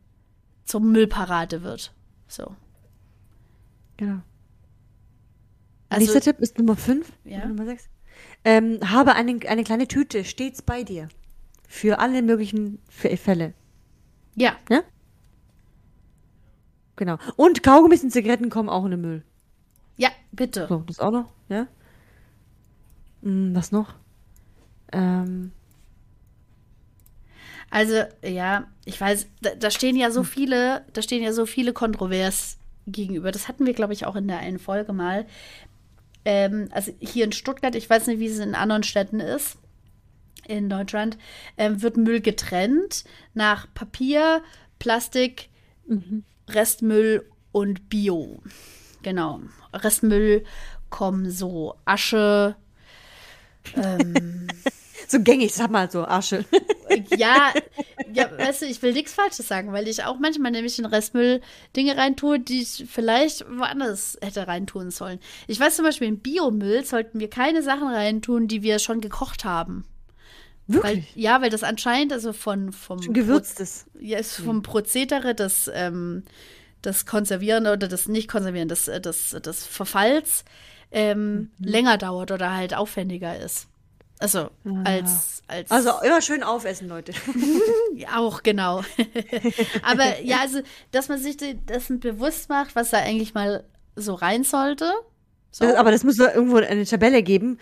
[0.66, 1.94] zur Müllparade wird.
[2.28, 2.54] So.
[3.96, 4.20] Genau.
[5.88, 7.10] Also, Nächster Tipp ist Nummer 5.
[7.24, 7.46] Ja.
[7.46, 7.90] Nummer 6.
[8.44, 11.08] Ähm, habe eine, eine kleine Tüte stets bei dir.
[11.70, 13.54] Für alle möglichen Fälle.
[14.36, 14.84] ja, Ne?
[16.98, 17.18] Genau.
[17.38, 19.24] Und Kaugummis und Zigaretten kommen auch in den Müll.
[19.98, 20.68] ja, bitte.
[20.68, 21.68] So, das auch noch, ja?
[23.24, 23.96] Hm, was noch?
[24.92, 25.52] Ähm,
[27.70, 31.74] Also, ja, ich weiß, da, da stehen ja so viele, da stehen ja so viele
[31.74, 32.58] Kontrovers
[32.88, 33.32] gegenüber.
[33.32, 35.26] Das hatten wir, glaube ich, auch in der einen Folge mal.
[36.26, 39.58] Ähm, also hier in Stuttgart, ich weiß nicht, wie es in anderen Städten ist,
[40.48, 41.18] in Deutschland,
[41.58, 44.42] ähm, wird Müll getrennt nach Papier,
[44.80, 45.50] Plastik,
[46.50, 48.42] Restmüll und Bio.
[49.04, 49.42] Genau.
[49.74, 50.44] Restmüll
[50.90, 52.56] kommen so Asche,
[53.76, 54.48] ähm,
[55.08, 56.46] so gängig, sag mal so, Asche.
[57.18, 57.54] ja,
[58.14, 61.42] ja, weißt du, ich will nichts Falsches sagen, weil ich auch manchmal nämlich in Restmüll
[61.76, 65.20] Dinge reintue, die ich vielleicht woanders hätte reintun sollen.
[65.48, 69.46] Ich weiß zum Beispiel, in Biomüll sollten wir keine Sachen reintun, die wir schon gekocht
[69.46, 69.86] haben.
[70.68, 71.16] Weil, Wirklich?
[71.16, 73.86] ja, weil das anscheinend, also von, vom Schon gewürztes.
[74.00, 76.24] ja, ist vom Prozedere des, ähm,
[76.84, 80.44] des Konservieren oder des nicht Konservieren, des, äh, des, des Verfalls
[80.92, 81.66] ähm, Mhm.
[81.68, 83.68] länger dauert oder halt aufwendiger ist.
[84.20, 84.50] Also
[84.84, 85.76] als, als Ah.
[85.76, 87.12] Also immer schön aufessen, Leute.
[87.96, 88.84] ja, auch, genau.
[89.84, 90.60] Aber ja, also,
[90.92, 93.64] dass man sich de- dessen bewusst macht, was da eigentlich mal
[93.96, 94.92] so rein sollte.
[95.52, 95.66] So.
[95.66, 97.58] Das, aber das muss doch irgendwo eine Tabelle geben,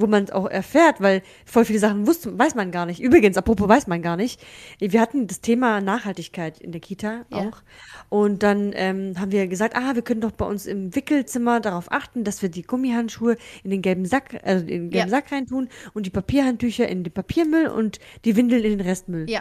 [0.00, 3.00] wo man es auch erfährt, weil voll viele Sachen wusste, weiß man gar nicht.
[3.00, 4.40] Übrigens, apropos weiß man gar nicht.
[4.78, 7.38] Wir hatten das Thema Nachhaltigkeit in der Kita Ja.
[7.38, 7.62] auch.
[8.08, 11.90] Und dann ähm, haben wir gesagt, ah, wir können doch bei uns im Wickelzimmer darauf
[11.92, 15.16] achten, dass wir die Gummihandschuhe in den gelben Sack, also in den gelben Ja.
[15.18, 19.28] Sack reintun und die Papierhandtücher in den Papiermüll und die Windeln in den Restmüll.
[19.28, 19.40] ja,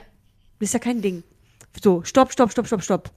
[0.59, 1.23] Das ist ja kein Ding.
[1.83, 3.11] So, stopp, stopp, stopp, stopp, stopp.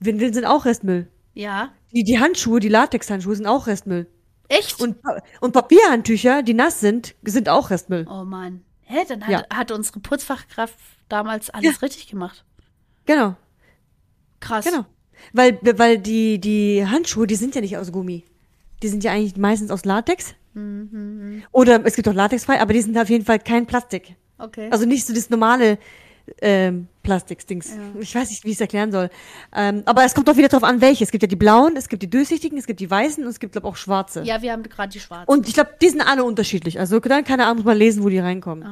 [0.00, 1.08] Windeln sind auch Restmüll.
[1.34, 1.72] ja.
[1.96, 4.08] Die, die Handschuhe, die Latexhandschuhe sind auch Restmüll.
[4.48, 4.80] Echt?
[4.80, 4.96] Und,
[5.40, 8.06] und Papierhandtücher, die nass sind, sind auch Restmüll.
[8.10, 8.62] oh Mann.
[8.82, 9.42] Hä, dann hat, Ja.
[9.56, 10.74] hat unsere Putzfachkraft
[11.08, 12.44] damals alles richtig gemacht.
[13.06, 13.36] Genau,
[14.40, 14.64] Krass.
[14.64, 14.84] genau.
[15.32, 18.24] Weil, weil die, die Handschuhe, die sind ja nicht aus Gummi.
[18.82, 20.34] Die sind ja eigentlich meistens aus Latex.
[21.52, 24.14] Oder es gibt auch latexfrei, aber die sind auf jeden Fall kein Plastik.
[24.38, 24.68] Okay.
[24.70, 25.78] Also nicht so das normale
[26.40, 27.76] ähm, Plastikdings.
[28.00, 29.10] Ich weiß nicht, wie ich es erklären soll.
[29.54, 31.04] Ähm, aber es kommt doch wieder drauf an, welche.
[31.04, 33.40] Es gibt ja die blauen, es gibt die durchsichtigen, es gibt die weißen und es
[33.40, 34.22] gibt, glaube auch schwarze.
[34.22, 35.30] ja, wir haben gerade die schwarze.
[35.30, 36.78] Und ich glaube, die sind alle unterschiedlich.
[36.78, 38.64] Also dann, keine Ahnung, muss man lesen, wo die reinkommen.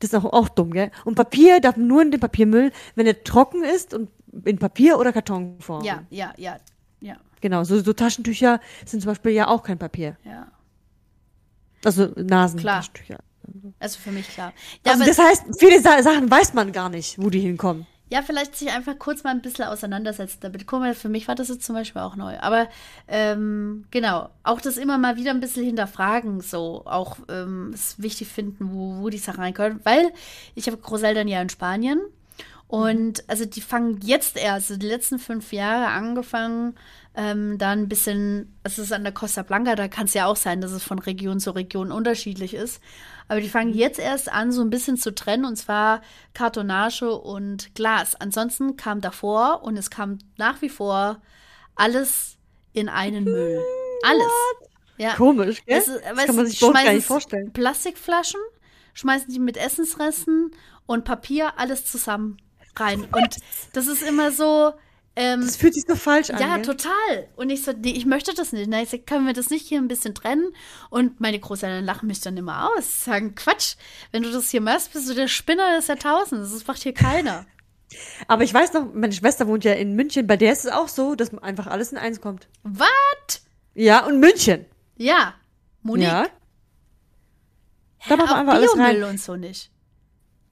[0.00, 0.90] Das ist auch, auch dumm, gell?
[1.04, 4.10] Und Papier darf nur in den Papiermüll, wenn er trocken ist und
[4.44, 5.82] in Papier- oder Kartonform.
[5.82, 6.58] ja, ja, ja,
[7.00, 10.16] ja, Genau, so, so Taschentücher sind zum Beispiel ja auch kein Papier.
[10.24, 10.46] ja.
[11.84, 13.18] Also Nasentaschentücher.
[13.80, 14.52] Also für mich klar.
[14.84, 17.86] Ja, Also das heißt, viele Sa Sachen weiß man gar nicht, wo die hinkommen.
[18.10, 20.66] ja, vielleicht sich einfach kurz mal ein bisschen auseinandersetzen damit.
[20.66, 22.38] Guck mal, für mich war das jetzt zum Beispiel auch neu.
[22.40, 22.68] Aber
[23.06, 28.28] ähm, genau, auch das immer mal wieder ein bisschen hinterfragen, so auch ähm, es wichtig
[28.28, 29.80] finden, wo, wo die Sachen reinkommen.
[29.84, 30.10] Weil
[30.54, 32.00] ich habe Großeltern ja in Spanien
[32.66, 36.76] und also die fangen jetzt erst, also die letzten fünf Jahre angefangen,
[37.18, 40.36] ähm, da ein bisschen, es ist an der Costa Blanca, da kann es ja auch
[40.36, 42.80] sein, dass es von Region zu Region unterschiedlich ist.
[43.26, 46.00] Aber die fangen jetzt erst an, so ein bisschen zu trennen, und zwar
[46.32, 48.14] Kartonage und Glas.
[48.14, 51.20] Ansonsten kam davor und es kam nach wie vor
[51.74, 52.36] alles
[52.72, 53.60] in einen Müll.
[54.04, 54.32] Alles.
[54.96, 55.14] Ja.
[55.14, 55.76] Komisch, gell?
[55.76, 57.52] Es das kann man sich gar nicht vorstellen.
[57.52, 58.40] Plastikflaschen,
[58.94, 60.52] schmeißen die mit Essensresten
[60.86, 62.36] und Papier alles zusammen
[62.76, 63.08] rein.
[63.10, 63.38] Und
[63.72, 64.72] das ist immer so.
[65.20, 66.40] Ähm, Das fühlt sich so falsch an.
[66.40, 66.64] ja, gell?
[66.64, 67.28] total.
[67.34, 68.68] Und ich so, nee, ich möchte das nicht.
[68.70, 70.54] Na, ich sag, können wir das nicht hier ein bisschen trennen?
[70.90, 73.04] Und meine Großeltern lachen mich dann immer aus.
[73.04, 73.74] Sagen, Quatsch,
[74.12, 76.52] wenn du das hier machst, bist du der Spinner des Jahrtausends.
[76.52, 77.46] Das macht hier keiner.
[78.28, 80.88] Aber ich weiß noch, meine Schwester wohnt ja in München, bei der ist es auch
[80.88, 82.46] so, dass einfach alles in eins kommt.
[82.62, 83.42] Was?
[83.74, 84.66] Ja, und München.
[84.96, 85.34] Ja.
[85.82, 86.06] Monique.
[86.06, 86.26] Ja.
[88.08, 89.02] Da machen wir einfach alles rein.
[89.02, 89.70] und so nicht.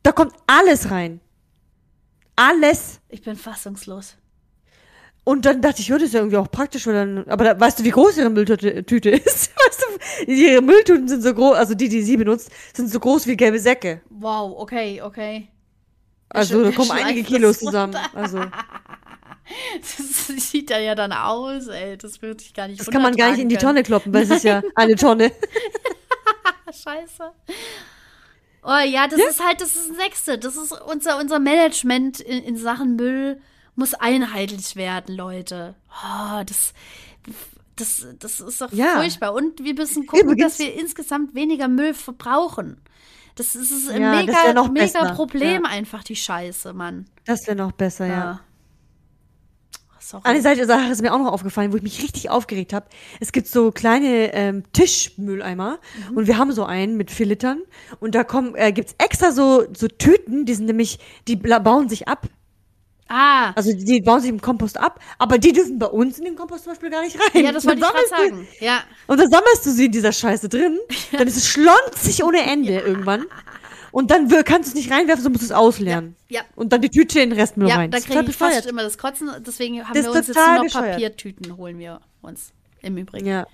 [0.03, 1.21] Da kommt alles rein.
[2.35, 3.01] Alles.
[3.09, 4.17] Ich bin fassungslos.
[5.29, 7.59] Und dann dachte ich, ja, das ist ja irgendwie auch praktisch, weil dann, aber da,
[7.59, 9.51] weißt du, wie groß ihre Mülltüte Tüte ist?
[9.57, 13.27] Weißt du, ihre Mülltüten sind so groß, also die, die sie benutzt, sind so groß
[13.27, 14.03] wie gelbe Säcke.
[14.09, 15.49] Wow, okay, okay.
[16.29, 17.91] Also da kommen einige Kilos runter?
[17.91, 17.97] zusammen.
[18.15, 18.39] Also
[19.81, 21.99] Das sieht da ja dann aus, ey.
[21.99, 24.23] Das würde ich gar nicht das kann man gar nicht in die Tonne kloppen, weil
[24.23, 25.33] es ist ja eine Tonne.
[26.67, 27.33] Scheiße.
[28.63, 30.39] Oh ja, das ist halt, das ist das Nächste.
[30.39, 33.41] Das ist unser, unser Management in, in Sachen Müll
[33.77, 35.75] muss einheitlich werden, Leute.
[36.05, 36.73] Oh, das,
[37.77, 38.97] das, das ist doch Ja.
[39.01, 39.35] furchtbar.
[39.35, 42.81] Und wir müssen gucken, Übrigens- dass wir insgesamt weniger Müll verbrauchen.
[43.37, 45.13] Das ist, ein Ja, mega, mega besser.
[45.15, 45.71] Problem Ja.
[45.71, 47.05] einfach, die Scheiße, Mann.
[47.27, 48.41] Das wäre noch besser, ja.
[50.01, 50.23] Sorry.
[50.25, 52.87] Eine Seite Sache ist mir auch noch aufgefallen, wo ich mich richtig aufgeregt habe.
[53.19, 56.17] Es gibt so kleine ähm, Tischmülleimer Mhm.
[56.17, 57.59] und wir haben so einen mit vier Litern
[57.99, 62.07] und da kommen äh, gibt's extra so so Tüten, die sind nämlich die bauen sich
[62.07, 62.29] ab,
[63.09, 66.25] ah, also die, die bauen sich im Kompost ab, aber die dürfen bei uns in
[66.25, 67.45] den Kompost zum Beispiel gar nicht rein.
[67.45, 68.49] ja, das wollte ich gerade du- sagen.
[68.61, 70.79] Ja, Und dann sammelst du sie in dieser Scheiße drin,
[71.13, 73.25] dann ist es schlonzig ohne Ende irgendwann
[73.93, 76.17] und dann kannst du es nicht reinwerfen, so musst du es ausleeren.
[76.29, 76.43] ja.
[76.55, 77.91] Und dann die Tüte in den Restmüll Ja, rein.
[77.91, 79.31] da Das ist kriege ich fast immer das Kotzen.
[79.47, 80.93] Deswegen haben Das wir uns jetzt nur noch bescheuert.
[80.93, 82.53] Papiertüten, holen wir uns.
[82.83, 83.27] Im Übrigen.
[83.27, 83.47] Ja.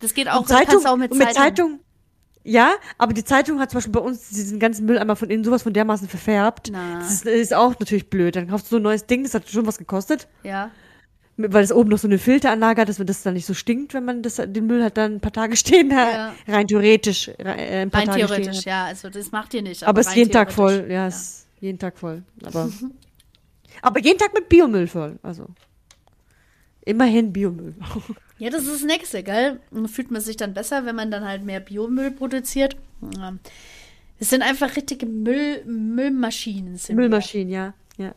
[0.00, 1.80] Das geht auch, Und Zeitung, auch mit und mit Zeitung.
[2.48, 5.64] Ja, aber die Zeitung hat zum Beispiel bei uns diesen ganzen Mülleimer von innen sowas
[5.64, 6.68] von dermaßen verfärbt.
[6.70, 7.00] Na.
[7.00, 8.36] Das ist, ist auch natürlich blöd.
[8.36, 10.70] Dann kaufst du so ein neues Ding, das hat schon was gekostet, Ja.
[11.36, 14.04] weil es oben noch so eine Filteranlage hat, dass das dann nicht so stinkt, wenn
[14.04, 16.12] man das, den Müll halt dann ein paar Tage stehen hat.
[16.12, 16.34] Ja.
[16.54, 17.30] Rein theoretisch.
[17.38, 18.64] Rein, äh, Rein Tage theoretisch, hat.
[18.64, 18.84] ja.
[18.84, 19.82] Also das macht ihr nicht.
[19.82, 20.86] Aber es ist rein jeden Tag voll.
[20.88, 22.22] Ja, es ist jeden Tag voll.
[22.44, 22.70] Aber,
[23.82, 25.18] aber jeden Tag mit Biomüll voll.
[25.24, 25.46] Also.
[26.84, 27.74] Immerhin Biomüll.
[28.38, 29.60] Ja, das ist das Nächste, gell?
[29.86, 32.76] Fühlt man sich dann besser, wenn man dann halt mehr Biomüll produziert.
[33.16, 33.34] Ja.
[34.18, 36.76] Es sind einfach richtige Müll, Müllmaschinen.
[36.76, 37.02] Sind wir.
[37.02, 37.74] Müllmaschinen, ja.
[37.96, 38.14] Ja.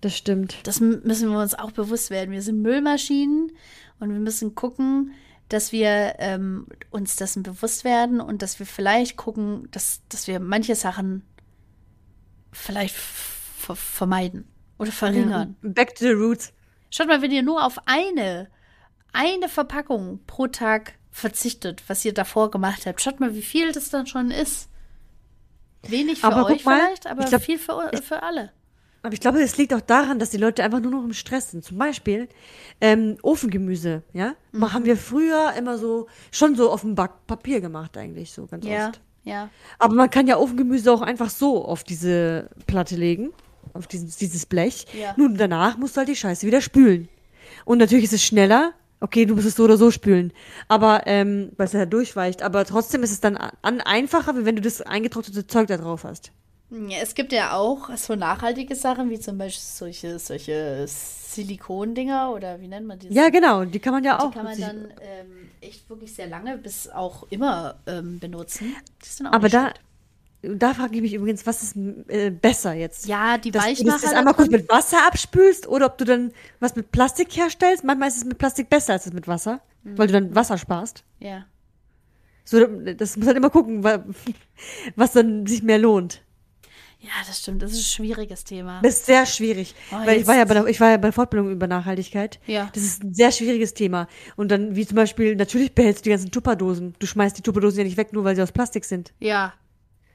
[0.00, 0.56] Das stimmt.
[0.64, 2.30] Das müssen wir uns auch bewusst werden.
[2.30, 3.52] Wir sind Müllmaschinen
[3.98, 5.12] und wir müssen gucken,
[5.48, 10.40] dass wir ähm, uns dessen bewusst werden und dass wir vielleicht gucken, dass, dass wir
[10.40, 11.22] manche Sachen
[12.52, 14.44] vielleicht vermeiden
[14.78, 15.56] oder verringern.
[15.62, 15.70] Ja.
[15.70, 16.52] Back to the roots.
[16.90, 18.48] Schaut mal, wenn ihr nur auf eine,
[19.12, 23.88] eine Verpackung pro Tag verzichtet, was ihr davor gemacht habt, schaut mal, wie viel das
[23.90, 24.68] dann schon ist.
[25.88, 28.52] Wenig für Aber euch mal, vielleicht, aber glaub, viel für, für alle.
[29.02, 31.52] Aber ich glaube, das liegt auch daran, dass die Leute einfach nur noch im Stress
[31.52, 31.64] sind.
[31.64, 32.28] Zum Beispiel
[32.80, 34.72] ähm, Ofengemüse, ja, Mhm.
[34.72, 38.88] haben wir früher immer so schon so auf dem Backpapier gemacht eigentlich so ganz Ja,
[38.88, 39.00] oft.
[39.22, 39.48] ja.
[39.78, 43.32] Aber man kann ja Ofengemüse auch einfach so auf diese Platte legen,
[43.74, 44.86] auf dieses, dieses Blech.
[44.92, 45.14] Ja.
[45.16, 47.08] Nun danach musst du halt die Scheiße wieder spülen.
[47.64, 48.72] Und natürlich ist es schneller.
[49.00, 50.32] Okay, du musst es so oder so spülen.
[50.68, 52.42] Aber, ähm, weil es ja durchweicht.
[52.42, 56.32] Aber trotzdem ist es dann an, einfacher, wenn du das eingetrocknete Zeug da drauf hast.
[56.70, 62.60] Ja, es gibt ja auch so nachhaltige Sachen, wie zum Beispiel solche, solche Silikondinger oder
[62.60, 63.08] wie nennt man die?
[63.08, 63.64] Ja, genau.
[63.64, 64.32] Die kann man ja Die auch.
[64.32, 68.74] kann man dann ähm, echt wirklich sehr lange bis auch immer ähm, benutzen.
[69.04, 69.80] Die sind auch Aber nicht da, schlecht.
[70.42, 71.76] Da frage ich mich übrigens, was ist
[72.08, 73.06] äh, besser jetzt?
[73.06, 74.00] Ja, die Dass du das, Weichmacher.
[74.02, 77.84] das da einmal kurz mit Wasser abspülst oder ob du dann was mit Plastik herstellst.
[77.84, 79.98] Manchmal ist es mit Plastik besser als es mit Wasser, Mhm.
[79.98, 81.04] weil du dann Wasser sparst.
[81.20, 81.46] Ja.
[82.44, 84.04] So, das muss halt immer gucken, wa-
[84.96, 86.22] was dann sich mehr lohnt.
[87.00, 87.62] ja, das stimmt.
[87.62, 88.80] Das ist ein schwieriges Thema.
[88.82, 91.08] Das ist sehr schwierig, Oh, weil ich war ja bei der, ich war ja bei
[91.08, 92.38] der Fortbildung über Nachhaltigkeit.
[92.46, 92.70] Ja.
[92.72, 94.06] Das ist ein sehr schwieriges Thema.
[94.36, 96.94] Und dann, wie zum Beispiel, natürlich behältst du die ganzen Tupperdosen.
[97.00, 99.12] Du schmeißt die Tupperdosen ja nicht weg, nur weil sie aus Plastik sind.
[99.18, 99.52] Ja.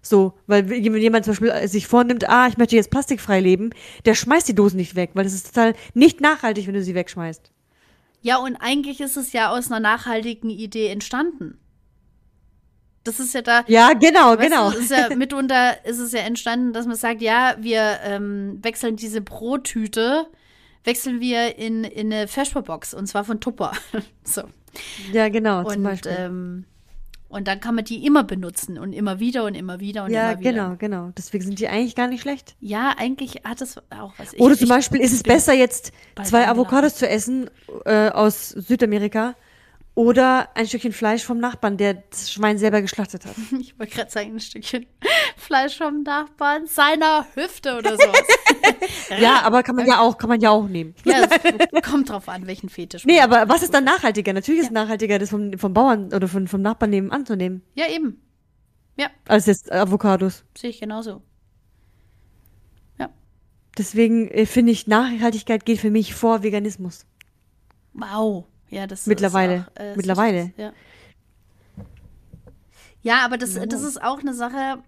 [0.01, 3.69] So, weil wenn jemand zum Beispiel äh, sich vornimmt, ah, ich möchte jetzt plastikfrei leben,
[4.05, 6.95] der schmeißt die Dosen nicht weg, weil das ist total nicht nachhaltig, wenn du sie
[6.95, 7.51] wegschmeißt.
[8.23, 11.57] Ja, und eigentlich ist es ja aus einer nachhaltigen Idee entstanden.
[13.03, 13.63] Das ist ja da.
[13.67, 14.69] Ja, genau, Weißt genau.
[14.69, 19.21] Ist ja, mitunter ist es ja entstanden, dass man sagt, ja, wir ähm, wechseln diese
[19.21, 20.27] Brottüte,
[20.83, 23.71] wechseln wir in, in eine Feschbox und zwar von Tupper.
[24.23, 24.43] so.
[25.11, 26.15] Ja, genau, zum Und, Beispiel.
[26.17, 26.65] ähm,
[27.31, 30.31] und dann kann man die immer benutzen und immer wieder und immer wieder und ja,
[30.31, 30.51] immer wieder.
[30.51, 31.11] genau, genau.
[31.17, 32.55] Deswegen sind die eigentlich gar nicht schlecht.
[32.59, 34.33] Ja, eigentlich hat es auch was.
[34.33, 35.91] Ich- Oder zum Beispiel ist es besser, jetzt
[36.23, 36.47] zwei.
[36.47, 37.49] Avocados zu essen
[37.85, 39.35] äh, aus Südamerika
[39.93, 43.35] oder ein Stückchen Fleisch vom Nachbarn, der das Schwein selber geschlachtet hat.
[43.59, 44.85] Ich wollte gerade sagen, ein Stückchen
[45.37, 48.23] Fleisch vom Nachbarn, seiner Hüfte oder sowas.
[49.19, 50.95] ja, aber kann man ja auch, kann man ja auch nehmen.
[51.05, 51.27] ja,
[51.81, 53.05] kommt drauf an, welchen Fetisch.
[53.05, 54.33] Nee, aber was ist dann nachhaltiger?
[54.33, 57.61] Natürlich ist es nachhaltiger, das vom, vom Bauern oder von, vom Nachbarn nebenan zu nehmen,
[57.75, 58.21] Ja, eben.
[58.97, 60.43] Ja, als jetzt Avocados.
[60.57, 61.21] sehe ich genauso.
[62.99, 63.09] Ja.
[63.77, 67.05] Deswegen äh, finde ich, Nachhaltigkeit geht für mich vor Veganismus.
[67.93, 68.45] Wow.
[68.69, 69.55] Ja, das Mittlerweile.
[69.55, 70.41] Ist auch, äh, Mittlerweile.
[70.41, 70.73] ist- Ja.
[73.01, 74.83] ja, aber das, das ist auch eine Sache,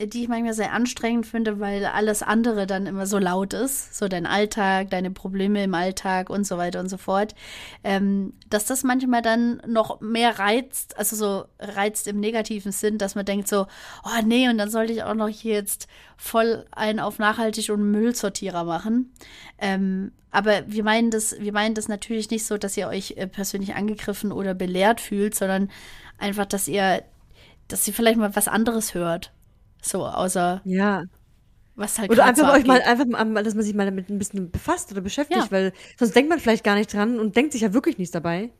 [0.00, 3.96] die ich manchmal sehr anstrengend finde, weil alles andere dann immer so laut ist.
[3.96, 7.34] So dein Alltag, deine Probleme im Alltag und so weiter und so fort.
[7.82, 13.16] Ähm, dass das manchmal dann noch mehr reizt, also so reizt im negativen Sinn, dass
[13.16, 13.66] man denkt so,
[14.04, 17.90] oh nee, und dann sollte ich auch noch hier jetzt voll einen auf nachhaltig und
[17.90, 19.12] Müllsortierer machen.
[19.58, 23.26] Ähm, aber wir meinen das, wir meinen das natürlich nicht so, dass ihr euch äh,
[23.26, 25.70] persönlich angegriffen oder belehrt fühlt, sondern
[26.18, 27.02] einfach, dass ihr,
[27.66, 29.32] dass ihr vielleicht mal was anderes hört.
[29.82, 31.04] So, außer Ja.
[31.76, 34.50] was halt Oder einfach euch mal, einfach mal, dass man sich mal damit ein bisschen
[34.50, 35.50] befasst oder beschäftigt, Ja.
[35.50, 38.50] weil sonst denkt man vielleicht gar nicht dran und denkt sich ja wirklich nichts dabei.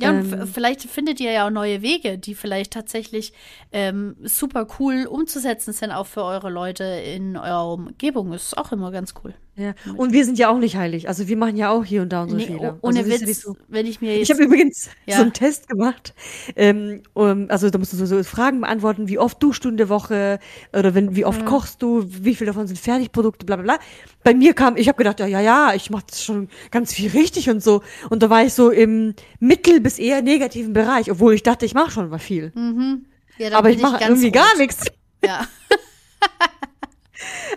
[0.00, 3.32] Ja, und ähm, f- vielleicht findet ihr ja auch neue Wege, die vielleicht tatsächlich
[3.72, 8.32] ähm, super cool umzusetzen sind, auch für eure Leute in eurer Umgebung.
[8.32, 9.34] Ist auch immer ganz cool.
[9.58, 9.74] Ja.
[9.96, 11.08] Und wir sind ja auch nicht heilig.
[11.08, 12.78] Also wir machen ja auch hier und da unsere Nee, Fehler.
[12.80, 14.30] oh- ohne also, Witz, ja so- wenn ich mir Ich jetzt.
[14.30, 15.16] habe übrigens Ja.
[15.16, 16.14] so einen Test gemacht.
[16.54, 19.76] Ähm, um, also da musst du so, so Fragen beantworten, wie oft duschst du in
[19.76, 20.38] der Woche
[20.72, 21.26] oder wenn, wie Mhm.
[21.26, 23.78] oft kochst du, wie viel davon sind Fertigprodukte, bla bla bla.
[24.22, 27.10] Bei mir kam, ich habe gedacht, ja, ja, ja, ich mache das schon ganz viel
[27.10, 27.82] richtig und so.
[28.10, 31.74] Und da war ich so im mittel- bis eher negativen Bereich, obwohl ich dachte, ich
[31.74, 32.52] mache schon mal viel.
[32.54, 34.34] ja, dann Aber ich mache irgendwie rot.
[34.34, 34.86] gar nichts.
[35.24, 35.46] Ja.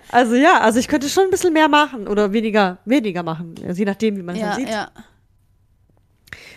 [0.09, 3.77] Also ja, also ich könnte schon ein bisschen mehr machen oder weniger, weniger machen, also
[3.79, 4.69] je nachdem, wie man es Ja, sieht.
[4.69, 4.89] ja.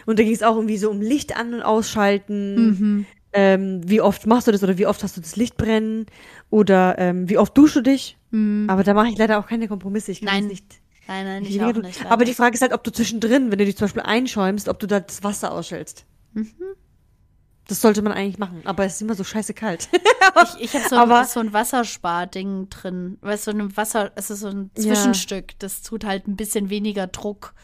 [0.06, 2.56] Und da ging es auch irgendwie so um Licht an- und ausschalten.
[2.68, 3.06] Mhm.
[3.32, 6.06] Ähm, wie oft machst du das oder wie oft hast du das Licht brennen?
[6.50, 8.16] Oder ähm, wie oft duschst du dich?
[8.68, 10.12] Aber da mache ich leider auch keine Kompromisse.
[10.12, 10.40] Ich kann Mhm.
[10.40, 10.66] Nein, nicht.
[11.06, 12.06] Nein, nein, nicht ich auch nicht.
[12.06, 14.78] Aber die Frage ist halt, ob du zwischendrin, wenn du dich zum Beispiel einschäumst, ob
[14.78, 16.04] du da das Wasser ausschältst.
[16.32, 16.48] Mhm.
[17.68, 18.60] Das sollte man eigentlich machen.
[18.64, 19.88] Aber es ist immer so scheiße kalt.
[20.58, 23.18] Ich, ich habe so, ein- so ein Wassersparding drin.
[23.20, 24.82] Weißt du, so ein Wasser, es ist so ein Ja.
[24.94, 25.58] Zwischenstück.
[25.60, 27.54] Das tut halt ein bisschen weniger Druck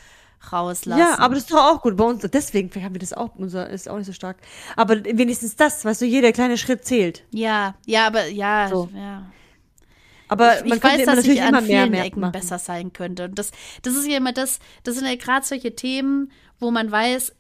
[0.53, 1.01] rauslassen.
[1.01, 1.97] ja, aber das ist doch auch gut.
[1.97, 3.35] Bei uns, deswegen haben wir das auch.
[3.35, 4.37] Unser ist auch nicht so stark.
[4.77, 7.25] Aber wenigstens das, weißt du, jeder kleine Schritt zählt.
[7.33, 8.89] Ja, ja, aber ja, So.
[8.95, 9.27] ja.
[10.29, 12.33] Aber ich, man ich weiß, dass natürlich ich an immer mehr, vielen mehr Ecken machen.
[12.33, 13.25] besser sein könnte.
[13.25, 13.51] Und das,
[13.83, 16.31] das ist ja immer das, das sind ja gerade solche Themen,
[16.61, 17.35] wo man weiß,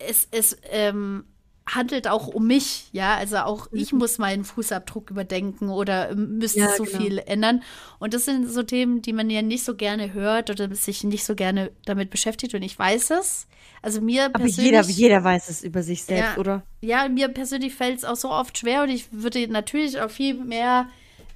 [0.00, 1.24] es, es ähm,
[1.68, 3.16] handelt auch um mich, ja.
[3.16, 6.66] Also auch ich muss meinen Fußabdruck überdenken oder ähm, müsste Mhm.
[6.66, 6.98] Ja, so genau.
[6.98, 7.62] viel ändern.
[7.98, 11.24] Und das sind so Themen, die man ja nicht so gerne hört oder sich nicht
[11.24, 12.54] so gerne damit beschäftigt.
[12.54, 13.46] Und ich weiß es.
[13.82, 14.64] Also mir Aber persönlich.
[14.72, 16.38] jeder, jeder weiß es über sich selbst, Ja.
[16.38, 16.62] oder?
[16.80, 20.34] Ja, mir persönlich fällt es auch so oft schwer und ich würde natürlich auch viel
[20.34, 20.88] mehr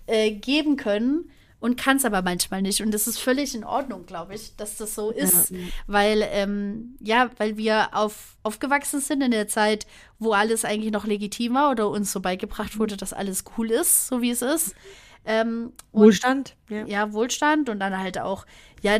[0.06, 2.80] äh, geben können und kann es aber manchmal nicht.
[2.80, 5.52] Und das ist völlig in Ordnung, glaube ich, dass das so ist.
[5.86, 9.86] Weil, ähm, ja, weil wir auf, aufgewachsen sind in der Zeit,
[10.18, 14.08] wo alles eigentlich noch legitim war oder uns so beigebracht wurde, dass alles cool ist,
[14.08, 14.74] so wie es ist.
[15.26, 16.56] Ähm, Wohlstand.
[16.70, 16.86] Ja.
[16.86, 18.46] ja, Wohlstand und dann halt auch,
[18.80, 18.98] ja,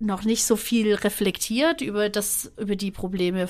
[0.00, 3.48] noch nicht so viel reflektiert über das, über die Probleme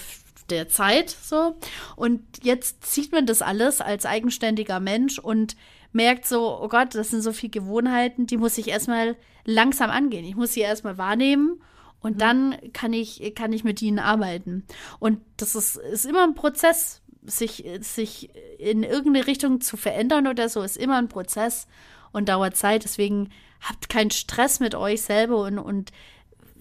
[0.50, 1.56] der Zeit, so.
[1.96, 5.56] Und jetzt sieht man das alles als eigenständiger Mensch und
[5.92, 10.24] merkt so, oh Gott, das sind so viele Gewohnheiten, die muss ich erstmal langsam angehen.
[10.24, 11.60] Ich muss sie erstmal wahrnehmen
[12.00, 14.64] und dann kann ich, kann ich mit ihnen arbeiten.
[14.98, 20.48] Und das ist, ist immer ein Prozess, sich, sich in irgendeine Richtung zu verändern oder
[20.48, 21.66] so, ist immer ein Prozess
[22.12, 22.84] und dauert Zeit.
[22.84, 23.30] Deswegen
[23.60, 25.90] habt keinen Stress mit euch selber und, und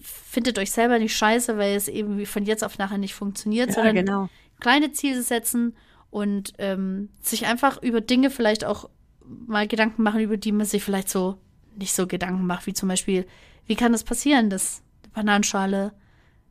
[0.00, 3.68] findet euch selber nicht scheiße, weil es eben wie von jetzt auf nachher nicht funktioniert,
[3.70, 4.28] Ja, sondern genau.
[4.60, 5.74] kleine Ziele setzen
[6.10, 8.88] und ähm, sich einfach über Dinge vielleicht auch
[9.46, 11.38] mal Gedanken machen, über die man sich vielleicht so
[11.76, 13.26] nicht so Gedanken macht, wie zum Beispiel,
[13.66, 15.92] wie kann es passieren, dass die Bananenschale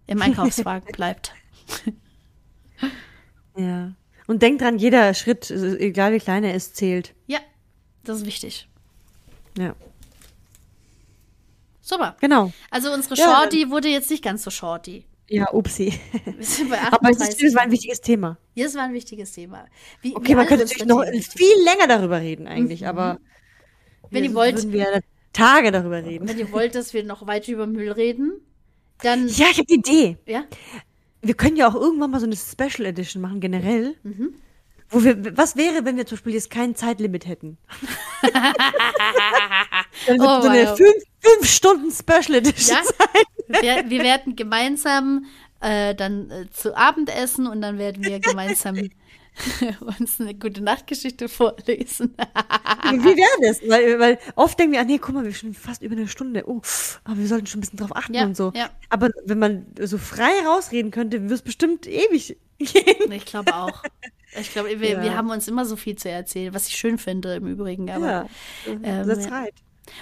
[0.07, 1.33] im Einkaufswagen bleibt?
[3.57, 3.93] Ja.
[4.27, 7.13] Und denk dran, jeder Schritt, also egal wie klein er ist, zählt.
[7.27, 7.39] Ja,
[8.03, 8.67] das ist wichtig.
[9.57, 9.75] Ja.
[11.81, 12.15] Super.
[12.21, 12.53] Genau.
[12.69, 15.05] Also unsere Ja, Shorty wurde jetzt nicht ganz so shorty.
[15.29, 15.93] Ja, upsi.
[16.25, 16.71] Aber es ist,
[17.31, 17.43] 38.
[17.43, 18.37] es war ein wichtiges Thema.
[18.55, 19.65] Ja, das war ein wichtiges Thema.
[20.01, 23.19] Wie, Okay, man könnte natürlich noch viel länger darüber reden eigentlich, aber Mhm.
[24.11, 25.01] Wenn wir- ihr wollt- würden wir
[25.33, 26.27] Tage darüber reden.
[26.27, 28.41] Wenn ihr wollt, dass wir noch weiter über Müll reden,
[29.03, 30.17] dann Ja, ich habe die Idee.
[30.25, 30.45] ja.
[31.21, 33.95] Wir können ja auch irgendwann mal so eine Special Edition machen, generell.
[34.03, 34.33] Mhm.
[34.89, 37.57] Wo wir, was wäre, wenn wir zum Beispiel jetzt kein Zeitlimit hätten?
[40.07, 40.77] Dann wird Oh, so eine wow.
[40.77, 43.61] fünf, fünf Stunden Special Edition Ja, sein.
[43.83, 45.25] wir, wir werden gemeinsam
[45.61, 48.77] äh, dann äh, zu Abend essen und dann werden wir gemeinsam
[49.99, 52.15] uns eine gute Nachtgeschichte vorlesen.
[52.91, 53.61] Wie wäre das?
[53.67, 56.43] Weil, weil oft denken wir, ah nee, guck mal, wir sind fast über eine Stunde.
[56.47, 56.61] Oh,
[57.03, 58.51] aber wir sollten schon ein bisschen drauf achten Ja, und so.
[58.55, 58.69] ja.
[58.89, 63.11] Aber wenn man so frei rausreden könnte, würde es bestimmt ewig gehen.
[63.11, 63.83] ich glaube auch.
[64.39, 65.03] Ich glaube, wir, Ja.
[65.03, 67.89] wir haben uns immer so viel zu erzählen, was ich schön finde im Übrigen.
[67.89, 68.27] Aber Ja,
[68.83, 69.53] ähm, that's right.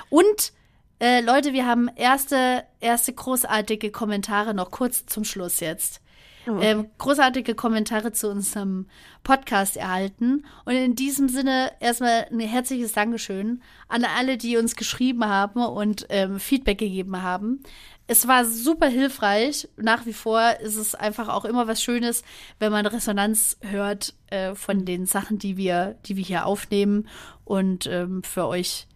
[0.09, 0.53] Und
[0.99, 6.01] äh, Leute, wir haben erste, erste großartige Kommentare noch kurz zum Schluss jetzt.
[6.47, 6.59] Oh.
[6.61, 8.87] Ähm, großartige Kommentare zu unserem
[9.23, 10.45] Podcast erhalten.
[10.63, 16.07] Und in diesem Sinne erstmal ein herzliches Dankeschön an alle, die uns geschrieben haben und
[16.09, 17.63] ähm, Feedback gegeben haben.
[18.07, 19.67] Es war super hilfreich.
[19.75, 22.23] Nach wie vor ist es einfach auch immer was Schönes,
[22.59, 27.09] wenn man Resonanz hört äh, von den Sachen, die wir, die wir hier aufnehmen
[27.43, 28.87] und ähm, für euch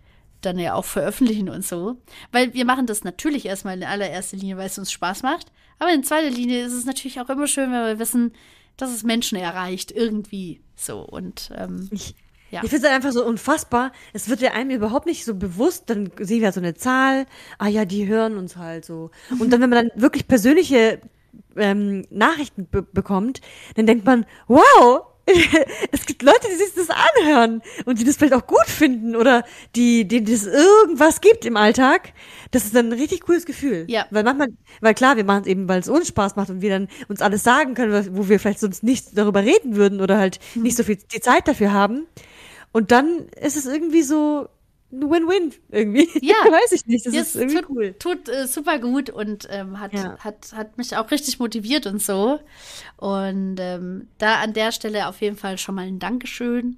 [0.41, 1.97] dann ja auch veröffentlichen und so.
[2.31, 5.51] Weil wir machen das natürlich erstmal in allererster Linie, weil es uns Spaß macht.
[5.79, 8.33] Aber in zweiter Linie ist es natürlich auch immer schön, wenn wir wissen,
[8.77, 11.01] dass es Menschen erreicht, irgendwie so.
[11.01, 12.15] Und ähm, Ich,
[12.51, 12.61] Ja.
[12.63, 13.91] Ich finde es einfach so unfassbar.
[14.13, 15.89] Es wird ja einem überhaupt nicht so bewusst.
[15.89, 17.25] Dann sehen wir halt so eine Zahl.
[17.57, 19.11] Ah ja, die hören uns halt so.
[19.39, 20.99] Und dann, wenn man dann wirklich persönliche
[21.55, 23.41] ähm, Nachrichten be bekommt,
[23.75, 25.03] dann denkt man, wow,
[25.91, 29.43] es gibt Leute, die sich das anhören und die das vielleicht auch gut finden oder
[29.75, 32.13] die, die das irgendwas gibt im Alltag.
[32.51, 33.85] Das ist dann ein richtig cooles Gefühl.
[33.87, 34.05] Ja.
[34.11, 34.49] Weil manchmal,
[34.81, 37.21] weil klar, wir machen es eben, weil es uns Spaß macht und wir dann uns
[37.21, 40.63] alles sagen können, wo wir vielleicht sonst nicht darüber reden würden oder halt Mhm.
[40.63, 42.07] nicht so viel die Zeit dafür haben.
[42.71, 44.47] Und dann ist es irgendwie so
[44.91, 46.07] Win-Win irgendwie.
[46.21, 46.35] Ja.
[46.49, 47.05] Weiß ich nicht.
[47.05, 47.95] Das Ja, ist irgendwie tut, cool.
[47.99, 50.17] tut äh, super gut und ähm, hat, Ja.
[50.19, 52.39] hat, hat mich auch richtig motiviert und so.
[52.97, 56.77] Und ähm, da an der Stelle auf jeden Fall schon mal ein Dankeschön.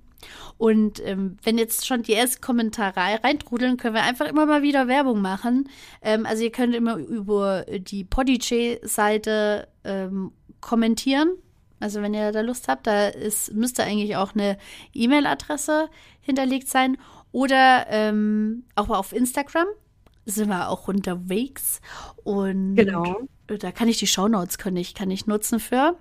[0.57, 4.87] Und ähm, wenn jetzt schon die ersten Kommentare reintrudeln, können wir einfach immer mal wieder
[4.87, 5.67] Werbung machen.
[6.01, 11.31] Ähm, also ihr könnt immer über die Podigy-Seite ähm, kommentieren.
[11.79, 14.57] Also wenn ihr da Lust habt, da ist, müsste eigentlich auch eine
[14.93, 15.89] E-Mail-Adresse
[16.21, 16.97] hinterlegt sein.
[17.33, 19.65] Oder ähm, auch auf Instagram
[20.25, 21.81] sind wir auch unterwegs.
[22.23, 23.27] Und Genau.
[23.47, 25.97] da kann ich die Shownotes kann ich, kann ich nutzen für.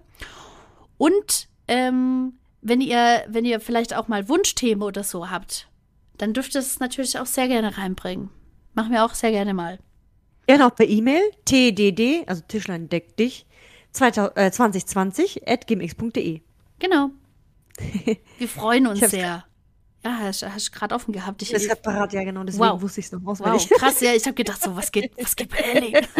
[0.99, 5.69] Und ähm, wenn ihr, wenn ihr vielleicht auch mal Wunschthemen oder so habt,
[6.19, 8.31] dann dürft ihr es natürlich auch sehr gerne reinbringen.
[8.75, 9.79] Machen wir auch sehr gerne mal.
[10.47, 13.47] Gerne auch per E-Mail, tdd, also Tischlein deck dich,
[13.93, 16.43] 2000, äh, 2020 at gmx.de.
[16.79, 17.11] Genau.
[18.39, 19.45] Wir freuen uns sehr.
[20.05, 21.43] Ja, hast, hast du gerade offen gehabt.
[21.43, 22.83] Ich, Das ist grad parat, ja genau, deswegen Wow.
[22.83, 23.71] wusste ich es noch wow, auswendig.
[23.71, 24.13] krass, ja.
[24.15, 26.01] Ich habe gedacht, so, was geht, was geht bei Ellie?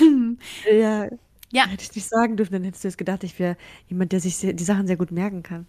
[0.70, 1.08] ja,
[1.52, 3.56] Ja, hätte ich nicht sagen dürfen, dann hättest du jetzt gedacht, ich wäre
[3.88, 5.66] jemand, der sich sehr, die Sachen sehr gut merken kann.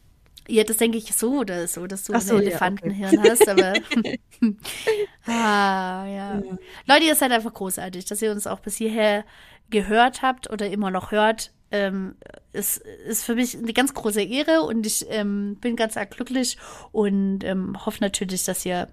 [0.47, 3.73] Ja, das denke ich so oder so, dass du so, ein ja, Elefantenhirn hast, aber.
[5.25, 6.41] ah, ja.
[6.87, 9.23] Leute, ihr seid einfach großartig, dass ihr uns auch bis hierher
[9.69, 11.51] gehört habt oder immer noch hört.
[11.71, 12.15] Ähm,
[12.53, 16.57] es ist für mich eine ganz große Ehre und ich ähm, bin ganz arg glücklich
[16.91, 18.87] und ähm, hoffe natürlich, dass ihr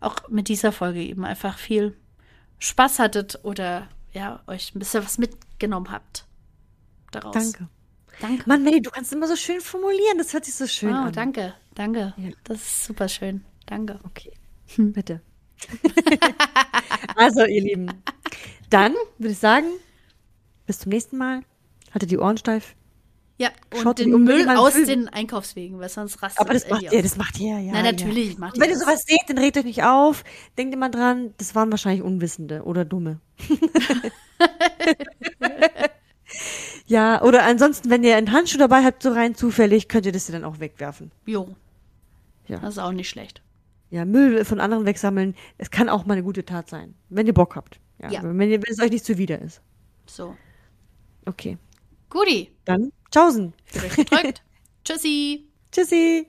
[0.00, 1.96] auch mit dieser Folge eben einfach viel
[2.58, 6.24] Spaß hattet oder ja, euch ein bisschen was mitgenommen habt.
[7.10, 7.34] Daraus.
[7.34, 7.68] Danke.
[8.20, 8.42] Danke.
[8.46, 11.12] Mann, Melly, du kannst immer so schön formulieren, das hört sich so schön Wow, an.
[11.12, 12.14] danke, danke.
[12.16, 12.30] Ja.
[12.44, 13.44] Das ist super schön.
[13.66, 14.00] Danke.
[14.04, 14.32] Okay,
[14.76, 15.20] bitte.
[17.16, 17.92] also, ihr Lieben,
[18.70, 19.66] dann würde ich sagen,
[20.66, 21.42] bis zum nächsten Mal.
[21.92, 22.74] Haltet die Ohren steif.
[23.40, 24.86] Ja, und Schaut den Müll aus Müll.
[24.86, 27.72] den Einkaufswegen, weil sonst rastet Aber das macht ihr, das macht ihr, ja.
[27.72, 27.92] Nein, ja.
[27.92, 30.24] natürlich macht Und wenn ihr ihr sowas seht, dann regt euch nicht auf.
[30.58, 33.20] Denkt immer dran, das waren wahrscheinlich Unwissende oder Dumme.
[36.86, 40.26] ja, oder ansonsten, wenn ihr einen Handschuh dabei habt, so rein zufällig, könnt ihr das
[40.26, 41.12] dann auch wegwerfen.
[41.26, 41.54] Jo,
[42.48, 42.58] Ja.
[42.58, 43.42] das ist auch nicht schlecht.
[43.90, 47.34] Ja, Müll von anderen wegsammeln, es kann auch mal eine gute Tat sein, wenn ihr
[47.34, 47.80] Bock habt.
[48.02, 48.22] Ja, Ja.
[48.22, 49.62] Wenn, ihr, wenn es euch nicht zuwider ist.
[50.06, 50.34] So.
[51.24, 51.56] Okay.
[52.10, 53.52] Guti, Dann, tschaußen.
[53.94, 54.42] gedrückt.
[54.84, 55.46] Tschüssi.
[55.70, 56.26] Tschüssi.